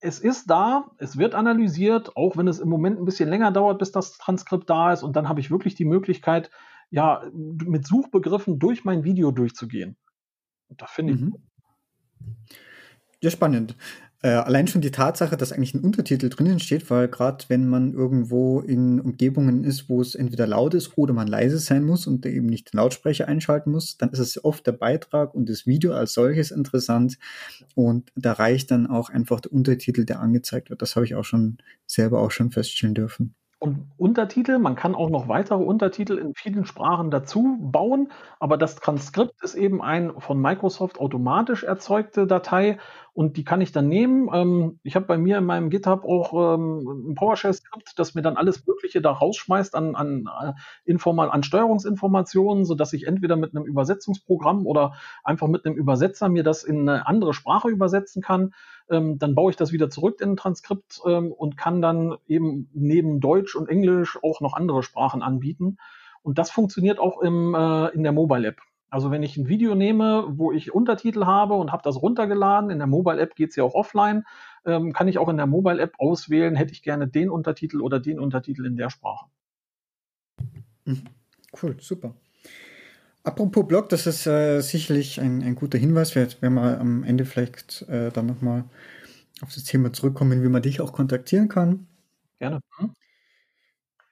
es 0.00 0.18
ist 0.18 0.50
da, 0.50 0.90
es 0.96 1.18
wird 1.18 1.34
analysiert, 1.34 2.16
auch 2.16 2.36
wenn 2.38 2.48
es 2.48 2.58
im 2.58 2.70
Moment 2.70 2.98
ein 2.98 3.04
bisschen 3.04 3.28
länger 3.28 3.52
dauert, 3.52 3.78
bis 3.78 3.92
das 3.92 4.16
Transkript 4.16 4.70
da 4.70 4.92
ist. 4.92 5.02
Und 5.02 5.14
dann 5.14 5.28
habe 5.28 5.40
ich 5.40 5.50
wirklich 5.50 5.74
die 5.74 5.84
Möglichkeit, 5.84 6.50
ja, 6.90 7.22
mit 7.34 7.86
Suchbegriffen 7.86 8.58
durch 8.58 8.84
mein 8.84 9.04
Video 9.04 9.30
durchzugehen. 9.30 9.96
Und 10.68 10.80
das 10.80 10.90
finde 10.90 11.12
ich. 11.12 11.20
Mhm. 11.20 11.36
Ja, 13.22 13.30
spannend. 13.30 13.74
Äh, 14.22 14.28
allein 14.30 14.66
schon 14.66 14.80
die 14.80 14.90
Tatsache, 14.90 15.36
dass 15.36 15.52
eigentlich 15.52 15.74
ein 15.74 15.80
Untertitel 15.80 16.28
drinnen 16.28 16.58
steht, 16.60 16.88
weil 16.90 17.08
gerade 17.08 17.44
wenn 17.48 17.68
man 17.68 17.92
irgendwo 17.92 18.60
in 18.60 19.00
Umgebungen 19.00 19.62
ist, 19.64 19.88
wo 19.88 20.00
es 20.00 20.14
entweder 20.16 20.46
laut 20.46 20.74
ist 20.74 20.96
oder 20.98 21.12
man 21.12 21.28
leise 21.28 21.58
sein 21.58 21.84
muss 21.84 22.06
und 22.08 22.26
eben 22.26 22.46
nicht 22.46 22.72
den 22.72 22.78
Lautsprecher 22.78 23.28
einschalten 23.28 23.70
muss, 23.70 23.96
dann 23.96 24.10
ist 24.10 24.18
es 24.18 24.44
oft 24.44 24.66
der 24.66 24.72
Beitrag 24.72 25.34
und 25.34 25.48
das 25.48 25.66
Video 25.66 25.92
als 25.92 26.14
solches 26.14 26.50
interessant 26.50 27.18
und 27.74 28.10
da 28.16 28.32
reicht 28.32 28.70
dann 28.72 28.86
auch 28.88 29.08
einfach 29.10 29.40
der 29.40 29.52
Untertitel, 29.52 30.04
der 30.04 30.20
angezeigt 30.20 30.70
wird. 30.70 30.82
Das 30.82 30.96
habe 30.96 31.06
ich 31.06 31.14
auch 31.14 31.24
schon 31.24 31.58
selber 31.86 32.20
auch 32.20 32.30
schon 32.32 32.50
feststellen 32.50 32.94
dürfen. 32.94 33.34
Und 33.60 33.90
Untertitel, 33.96 34.58
man 34.58 34.76
kann 34.76 34.94
auch 34.94 35.10
noch 35.10 35.26
weitere 35.26 35.58
Untertitel 35.58 36.16
in 36.16 36.32
vielen 36.32 36.64
Sprachen 36.64 37.10
dazu 37.10 37.58
bauen, 37.60 38.12
aber 38.38 38.56
das 38.56 38.76
Transkript 38.76 39.42
ist 39.42 39.56
eben 39.56 39.82
ein 39.82 40.12
von 40.20 40.40
Microsoft 40.40 41.00
automatisch 41.00 41.64
erzeugte 41.64 42.28
Datei 42.28 42.78
und 43.14 43.36
die 43.36 43.42
kann 43.42 43.60
ich 43.60 43.72
dann 43.72 43.88
nehmen. 43.88 44.30
Ähm, 44.32 44.78
ich 44.84 44.94
habe 44.94 45.06
bei 45.06 45.18
mir 45.18 45.38
in 45.38 45.44
meinem 45.44 45.70
GitHub 45.70 46.04
auch 46.04 46.54
ähm, 46.54 47.10
ein 47.10 47.14
PowerShell-Skript, 47.16 47.98
das 47.98 48.14
mir 48.14 48.22
dann 48.22 48.36
alles 48.36 48.64
Mögliche 48.64 49.02
da 49.02 49.10
rausschmeißt 49.10 49.74
an, 49.74 49.96
an, 49.96 50.30
äh, 50.40 50.52
Informal 50.84 51.28
an 51.28 51.42
Steuerungsinformationen, 51.42 52.64
sodass 52.64 52.92
ich 52.92 53.08
entweder 53.08 53.34
mit 53.34 53.56
einem 53.56 53.64
Übersetzungsprogramm 53.64 54.66
oder 54.66 54.92
einfach 55.24 55.48
mit 55.48 55.66
einem 55.66 55.74
Übersetzer 55.74 56.28
mir 56.28 56.44
das 56.44 56.62
in 56.62 56.88
eine 56.88 57.08
andere 57.08 57.34
Sprache 57.34 57.68
übersetzen 57.70 58.22
kann. 58.22 58.54
Ähm, 58.90 59.18
dann 59.18 59.34
baue 59.34 59.50
ich 59.50 59.56
das 59.56 59.72
wieder 59.72 59.90
zurück 59.90 60.20
in 60.20 60.30
ein 60.30 60.36
Transkript 60.36 61.00
ähm, 61.06 61.32
und 61.32 61.56
kann 61.56 61.82
dann 61.82 62.16
eben 62.26 62.68
neben 62.72 63.20
Deutsch 63.20 63.54
und 63.54 63.68
Englisch 63.68 64.18
auch 64.22 64.40
noch 64.40 64.54
andere 64.54 64.82
Sprachen 64.82 65.22
anbieten. 65.22 65.76
Und 66.22 66.38
das 66.38 66.50
funktioniert 66.50 66.98
auch 66.98 67.20
im, 67.20 67.54
äh, 67.54 67.88
in 67.88 68.02
der 68.02 68.12
Mobile 68.12 68.46
App. 68.46 68.60
Also 68.90 69.10
wenn 69.10 69.22
ich 69.22 69.36
ein 69.36 69.48
Video 69.48 69.74
nehme, 69.74 70.24
wo 70.28 70.50
ich 70.50 70.74
Untertitel 70.74 71.26
habe 71.26 71.54
und 71.54 71.72
habe 71.72 71.82
das 71.82 72.00
runtergeladen, 72.00 72.70
in 72.70 72.78
der 72.78 72.86
Mobile 72.86 73.20
App 73.20 73.34
geht 73.34 73.50
es 73.50 73.56
ja 73.56 73.64
auch 73.64 73.74
offline, 73.74 74.24
ähm, 74.64 74.92
kann 74.92 75.08
ich 75.08 75.18
auch 75.18 75.28
in 75.28 75.36
der 75.36 75.46
Mobile 75.46 75.80
App 75.80 75.94
auswählen, 75.98 76.56
hätte 76.56 76.72
ich 76.72 76.82
gerne 76.82 77.06
den 77.06 77.28
Untertitel 77.28 77.80
oder 77.80 78.00
den 78.00 78.18
Untertitel 78.18 78.64
in 78.64 78.76
der 78.76 78.88
Sprache. 78.88 79.26
Mhm. 80.84 81.04
Cool, 81.60 81.76
super. 81.80 82.14
Apropos 83.28 83.66
Blog, 83.66 83.90
das 83.90 84.06
ist 84.06 84.26
äh, 84.26 84.62
sicherlich 84.62 85.20
ein, 85.20 85.42
ein 85.42 85.54
guter 85.54 85.76
Hinweis. 85.76 86.14
Wir 86.14 86.26
werden 86.40 86.54
mal 86.54 86.78
am 86.78 87.04
Ende 87.04 87.26
vielleicht 87.26 87.82
äh, 87.82 88.10
dann 88.10 88.24
nochmal 88.24 88.64
auf 89.42 89.52
das 89.52 89.64
Thema 89.64 89.92
zurückkommen, 89.92 90.42
wie 90.42 90.48
man 90.48 90.62
dich 90.62 90.80
auch 90.80 90.94
kontaktieren 90.94 91.48
kann. 91.48 91.86
Gerne. 92.38 92.60
Mhm. 92.78 92.94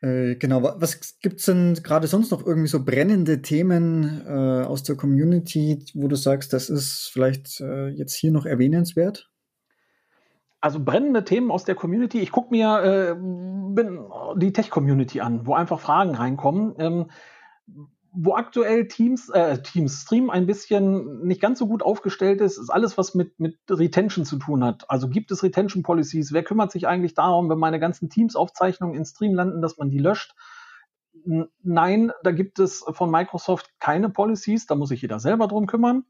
Äh, 0.03 0.35
genau, 0.35 0.63
was 0.63 1.19
gibt 1.21 1.41
es 1.41 1.47
denn 1.47 1.73
gerade 1.83 2.09
sonst 2.09 2.31
noch 2.31 2.45
irgendwie 2.45 2.69
so 2.69 2.85
brennende 2.85 3.41
Themen 3.41 4.21
äh, 4.27 4.67
aus 4.67 4.83
der 4.83 4.97
Community, 4.97 5.83
wo 5.95 6.09
du 6.09 6.17
sagst, 6.17 6.53
das 6.53 6.69
ist 6.69 7.09
vielleicht 7.11 7.63
äh, 7.63 7.89
jetzt 7.89 8.15
hier 8.17 8.33
noch 8.33 8.45
erwähnenswert? 8.45 9.31
Also 10.61 10.79
brennende 10.79 11.25
Themen 11.25 11.51
aus 11.51 11.65
der 11.65 11.75
Community. 11.75 12.21
Ich 12.21 12.33
gucke 12.33 12.51
mir 12.51 13.17
äh, 13.17 14.37
die 14.37 14.53
Tech-Community 14.53 15.23
an, 15.23 15.47
wo 15.47 15.55
einfach 15.55 15.81
Fragen 15.81 16.15
reinkommen. 16.15 16.75
Ähm, 16.79 17.07
wo 18.19 18.35
aktuell 18.35 18.89
Teams, 18.89 19.29
äh, 19.29 19.61
Teams 19.63 20.03
Stream 20.03 20.31
ein 20.31 20.47
bisschen 20.47 21.23
nicht 21.27 21.41
ganz 21.41 21.59
so 21.59 21.67
gut 21.67 21.83
aufgestellt 21.83 22.41
ist, 22.41 22.57
ist 22.57 22.71
alles, 22.71 22.97
was 22.97 23.15
mit, 23.15 23.39
mit 23.39 23.59
Retention 23.69 24.25
zu 24.25 24.39
tun 24.39 24.65
hat. 24.65 24.89
Also 24.89 25.09
gibt 25.09 25.31
es 25.31 25.43
Retention 25.43 25.83
Policies? 25.83 26.33
Wer 26.33 26.43
kümmert 26.43 26.73
sich 26.73 26.89
eigentlich 26.89 27.13
darum, 27.13 27.51
wenn 27.51 27.59
meine 27.59 27.79
ganzen 27.79 28.09
Teams-Aufzeichnungen 28.09 28.97
in 28.97 29.05
Stream 29.05 29.35
landen, 29.35 29.61
dass 29.61 29.77
man 29.77 29.91
die 29.91 29.99
löscht? 29.99 30.35
Nein, 31.63 32.13
da 32.23 32.31
gibt 32.31 32.59
es 32.59 32.85
von 32.91 33.11
Microsoft 33.11 33.71
keine 33.81 34.09
Policies, 34.09 34.67
da 34.67 34.77
muss 34.77 34.89
sich 34.89 35.03
jeder 35.03 35.21
selber 35.21 35.47
drum 35.47 35.67
kümmern. 35.67 36.05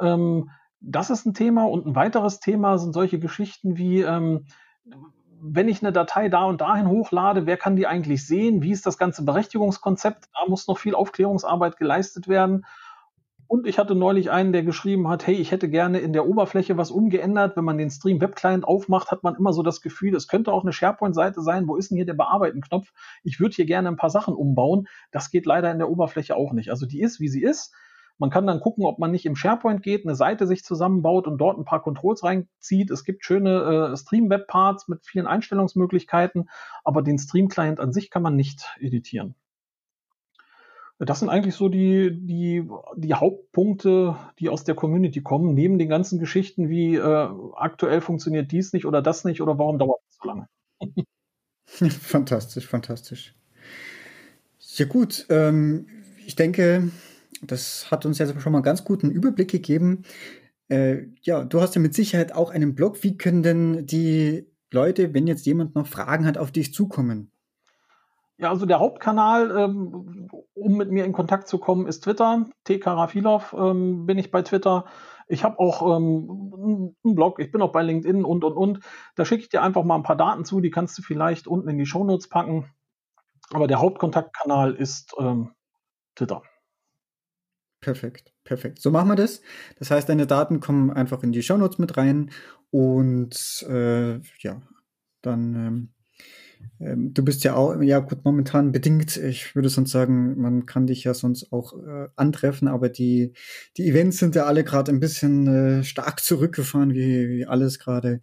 Ähm, 0.00 0.50
das 0.80 1.10
ist 1.10 1.26
ein 1.26 1.34
Thema 1.34 1.64
und 1.64 1.86
ein 1.86 1.96
weiteres 1.96 2.38
Thema 2.38 2.78
sind 2.78 2.92
solche 2.92 3.18
Geschichten 3.18 3.76
wie, 3.76 4.02
ähm, 4.02 4.46
wenn 5.44 5.68
ich 5.68 5.82
eine 5.82 5.92
Datei 5.92 6.28
da 6.28 6.44
und 6.44 6.60
dahin 6.60 6.88
hochlade, 6.88 7.46
wer 7.46 7.56
kann 7.56 7.74
die 7.74 7.88
eigentlich 7.88 8.24
sehen? 8.24 8.62
Wie 8.62 8.70
ist 8.70 8.86
das 8.86 8.96
ganze 8.96 9.24
Berechtigungskonzept? 9.24 10.28
Da 10.32 10.48
muss 10.48 10.68
noch 10.68 10.78
viel 10.78 10.94
Aufklärungsarbeit 10.94 11.78
geleistet 11.78 12.28
werden. 12.28 12.64
Und 13.48 13.66
ich 13.66 13.78
hatte 13.78 13.96
neulich 13.96 14.30
einen, 14.30 14.52
der 14.52 14.62
geschrieben 14.62 15.08
hat, 15.08 15.26
hey, 15.26 15.34
ich 15.34 15.50
hätte 15.50 15.68
gerne 15.68 15.98
in 15.98 16.12
der 16.12 16.28
Oberfläche 16.28 16.76
was 16.76 16.92
umgeändert. 16.92 17.56
Wenn 17.56 17.64
man 17.64 17.76
den 17.76 17.90
Stream 17.90 18.20
Web 18.20 18.36
Client 18.36 18.64
aufmacht, 18.64 19.10
hat 19.10 19.24
man 19.24 19.34
immer 19.34 19.52
so 19.52 19.64
das 19.64 19.80
Gefühl, 19.80 20.14
es 20.14 20.28
könnte 20.28 20.52
auch 20.52 20.62
eine 20.62 20.72
SharePoint-Seite 20.72 21.42
sein. 21.42 21.66
Wo 21.66 21.74
ist 21.74 21.90
denn 21.90 21.96
hier 21.96 22.06
der 22.06 22.14
Bearbeiten-Knopf? 22.14 22.92
Ich 23.24 23.40
würde 23.40 23.56
hier 23.56 23.66
gerne 23.66 23.88
ein 23.88 23.96
paar 23.96 24.10
Sachen 24.10 24.34
umbauen. 24.34 24.86
Das 25.10 25.30
geht 25.32 25.44
leider 25.44 25.72
in 25.72 25.78
der 25.78 25.90
Oberfläche 25.90 26.36
auch 26.36 26.52
nicht. 26.52 26.70
Also 26.70 26.86
die 26.86 27.00
ist, 27.00 27.18
wie 27.18 27.28
sie 27.28 27.42
ist. 27.42 27.74
Man 28.22 28.30
kann 28.30 28.46
dann 28.46 28.60
gucken, 28.60 28.84
ob 28.84 29.00
man 29.00 29.10
nicht 29.10 29.26
im 29.26 29.34
SharePoint 29.34 29.82
geht, 29.82 30.06
eine 30.06 30.14
Seite 30.14 30.46
sich 30.46 30.62
zusammenbaut 30.62 31.26
und 31.26 31.38
dort 31.38 31.58
ein 31.58 31.64
paar 31.64 31.82
Controls 31.82 32.22
reinzieht. 32.22 32.92
Es 32.92 33.02
gibt 33.02 33.24
schöne 33.24 33.90
äh, 33.90 33.96
Stream-Web-Parts 33.96 34.86
mit 34.86 35.04
vielen 35.04 35.26
Einstellungsmöglichkeiten, 35.26 36.48
aber 36.84 37.02
den 37.02 37.18
Stream-Client 37.18 37.80
an 37.80 37.92
sich 37.92 38.10
kann 38.10 38.22
man 38.22 38.36
nicht 38.36 38.76
editieren. 38.78 39.34
Das 41.00 41.18
sind 41.18 41.30
eigentlich 41.30 41.56
so 41.56 41.68
die, 41.68 42.16
die, 42.16 42.64
die 42.94 43.14
Hauptpunkte, 43.14 44.14
die 44.38 44.50
aus 44.50 44.62
der 44.62 44.76
Community 44.76 45.20
kommen, 45.20 45.52
neben 45.54 45.80
den 45.80 45.88
ganzen 45.88 46.20
Geschichten 46.20 46.68
wie 46.68 46.94
äh, 46.94 47.28
aktuell 47.56 48.00
funktioniert 48.00 48.52
dies 48.52 48.72
nicht 48.72 48.86
oder 48.86 49.02
das 49.02 49.24
nicht 49.24 49.42
oder 49.42 49.58
warum 49.58 49.80
dauert 49.80 50.00
es 50.08 50.18
so 50.22 50.28
lange. 50.28 50.46
fantastisch, 51.90 52.68
fantastisch. 52.68 53.34
Ja 54.76 54.86
gut, 54.86 55.26
ähm, 55.28 55.88
ich 56.24 56.36
denke, 56.36 56.92
das 57.42 57.90
hat 57.90 58.06
uns 58.06 58.18
jetzt 58.18 58.40
schon 58.40 58.52
mal 58.52 58.62
ganz 58.62 58.84
guten 58.84 59.10
Überblick 59.10 59.50
gegeben. 59.50 60.04
Äh, 60.68 61.08
ja, 61.22 61.44
du 61.44 61.60
hast 61.60 61.74
ja 61.74 61.80
mit 61.80 61.94
Sicherheit 61.94 62.34
auch 62.34 62.50
einen 62.50 62.74
Blog. 62.74 63.02
Wie 63.02 63.18
können 63.18 63.42
denn 63.42 63.86
die 63.86 64.46
Leute, 64.70 65.12
wenn 65.12 65.26
jetzt 65.26 65.44
jemand 65.44 65.74
noch 65.74 65.86
Fragen 65.86 66.24
hat, 66.24 66.38
auf 66.38 66.52
dich 66.52 66.72
zukommen? 66.72 67.30
Ja, 68.38 68.50
also 68.50 68.66
der 68.66 68.80
Hauptkanal, 68.80 69.56
ähm, 69.56 70.28
um 70.54 70.76
mit 70.76 70.90
mir 70.90 71.04
in 71.04 71.12
Kontakt 71.12 71.46
zu 71.46 71.58
kommen, 71.58 71.86
ist 71.86 72.02
Twitter. 72.04 72.46
T. 72.64 72.78
Karafilov 72.78 73.54
ähm, 73.56 74.06
bin 74.06 74.18
ich 74.18 74.30
bei 74.30 74.42
Twitter. 74.42 74.86
Ich 75.28 75.44
habe 75.44 75.58
auch 75.58 75.96
ähm, 75.96 76.94
einen 77.04 77.14
Blog, 77.14 77.38
ich 77.38 77.52
bin 77.52 77.62
auch 77.62 77.72
bei 77.72 77.82
LinkedIn 77.82 78.24
und, 78.24 78.42
und, 78.44 78.54
und. 78.54 78.80
Da 79.14 79.24
schicke 79.24 79.42
ich 79.42 79.48
dir 79.48 79.62
einfach 79.62 79.84
mal 79.84 79.96
ein 79.96 80.02
paar 80.02 80.16
Daten 80.16 80.44
zu, 80.44 80.60
die 80.60 80.70
kannst 80.70 80.98
du 80.98 81.02
vielleicht 81.02 81.46
unten 81.46 81.68
in 81.68 81.78
die 81.78 81.86
Shownotes 81.86 82.28
packen. 82.28 82.66
Aber 83.52 83.66
der 83.66 83.80
Hauptkontaktkanal 83.80 84.74
ist 84.74 85.14
ähm, 85.18 85.52
Twitter. 86.14 86.42
Perfekt, 87.82 88.32
perfekt. 88.44 88.80
So 88.80 88.90
machen 88.90 89.08
wir 89.08 89.16
das. 89.16 89.42
Das 89.78 89.90
heißt, 89.90 90.08
deine 90.08 90.26
Daten 90.26 90.60
kommen 90.60 90.90
einfach 90.90 91.22
in 91.24 91.32
die 91.32 91.42
Shownotes 91.42 91.78
mit 91.78 91.96
rein 91.96 92.30
und 92.70 93.66
äh, 93.68 94.14
ja, 94.38 94.62
dann 95.20 95.54
ähm, 95.56 95.88
ähm, 96.80 97.14
du 97.14 97.24
bist 97.24 97.44
ja 97.44 97.54
auch, 97.56 97.80
ja 97.82 98.00
gut, 98.00 98.24
momentan 98.24 98.72
bedingt. 98.72 99.16
Ich 99.16 99.54
würde 99.56 99.68
sonst 99.68 99.90
sagen, 99.92 100.40
man 100.40 100.66
kann 100.66 100.86
dich 100.86 101.04
ja 101.04 101.14
sonst 101.14 101.52
auch 101.52 101.74
äh, 101.84 102.08
antreffen, 102.16 102.68
aber 102.68 102.88
die, 102.88 103.34
die 103.76 103.88
Events 103.88 104.18
sind 104.18 104.34
ja 104.36 104.46
alle 104.46 104.64
gerade 104.64 104.92
ein 104.92 105.00
bisschen 105.00 105.46
äh, 105.48 105.84
stark 105.84 106.20
zurückgefahren, 106.20 106.94
wie, 106.94 107.28
wie 107.30 107.46
alles 107.46 107.78
gerade 107.78 108.20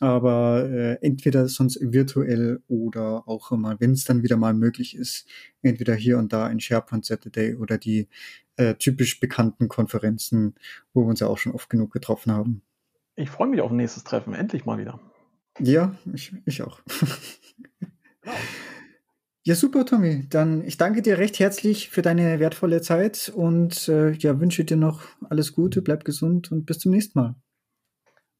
aber 0.00 0.68
äh, 0.68 0.94
entweder 1.00 1.48
sonst 1.48 1.78
virtuell 1.80 2.62
oder 2.68 3.28
auch 3.28 3.50
mal, 3.52 3.76
wenn 3.80 3.92
es 3.92 4.04
dann 4.04 4.22
wieder 4.22 4.36
mal 4.36 4.54
möglich 4.54 4.96
ist, 4.96 5.26
entweder 5.62 5.94
hier 5.94 6.18
und 6.18 6.32
da 6.32 6.48
in 6.48 6.60
SharePoint 6.60 7.04
Saturday 7.04 7.54
oder 7.54 7.78
die 7.78 8.08
äh, 8.56 8.74
typisch 8.74 9.20
bekannten 9.20 9.68
Konferenzen, 9.68 10.54
wo 10.92 11.02
wir 11.02 11.08
uns 11.08 11.20
ja 11.20 11.26
auch 11.26 11.38
schon 11.38 11.52
oft 11.52 11.70
genug 11.70 11.92
getroffen 11.92 12.32
haben. 12.32 12.62
Ich 13.16 13.30
freue 13.30 13.48
mich 13.48 13.60
auf 13.60 13.70
ein 13.70 13.76
nächstes 13.76 14.04
Treffen, 14.04 14.34
endlich 14.34 14.64
mal 14.64 14.78
wieder. 14.78 15.00
Ja, 15.60 15.94
ich, 16.12 16.32
ich 16.46 16.62
auch. 16.62 16.80
Genau. 18.20 18.34
Ja, 19.46 19.54
super, 19.54 19.84
Tommy. 19.84 20.26
Dann 20.30 20.64
ich 20.64 20.78
danke 20.78 21.02
dir 21.02 21.18
recht 21.18 21.38
herzlich 21.38 21.90
für 21.90 22.00
deine 22.00 22.40
wertvolle 22.40 22.80
Zeit 22.80 23.30
und 23.34 23.88
äh, 23.88 24.12
ja, 24.12 24.40
wünsche 24.40 24.64
dir 24.64 24.78
noch 24.78 25.02
alles 25.28 25.52
Gute, 25.52 25.82
bleib 25.82 26.04
gesund 26.06 26.50
und 26.50 26.64
bis 26.64 26.78
zum 26.78 26.92
nächsten 26.92 27.18
Mal. 27.18 27.34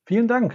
Vielen 0.07 0.29
Dank. 0.29 0.55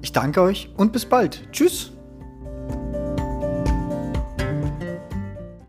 Ich 0.00 0.12
danke 0.12 0.42
euch 0.42 0.70
und 0.76 0.92
bis 0.92 1.04
bald. 1.06 1.48
Tschüss. 1.52 1.92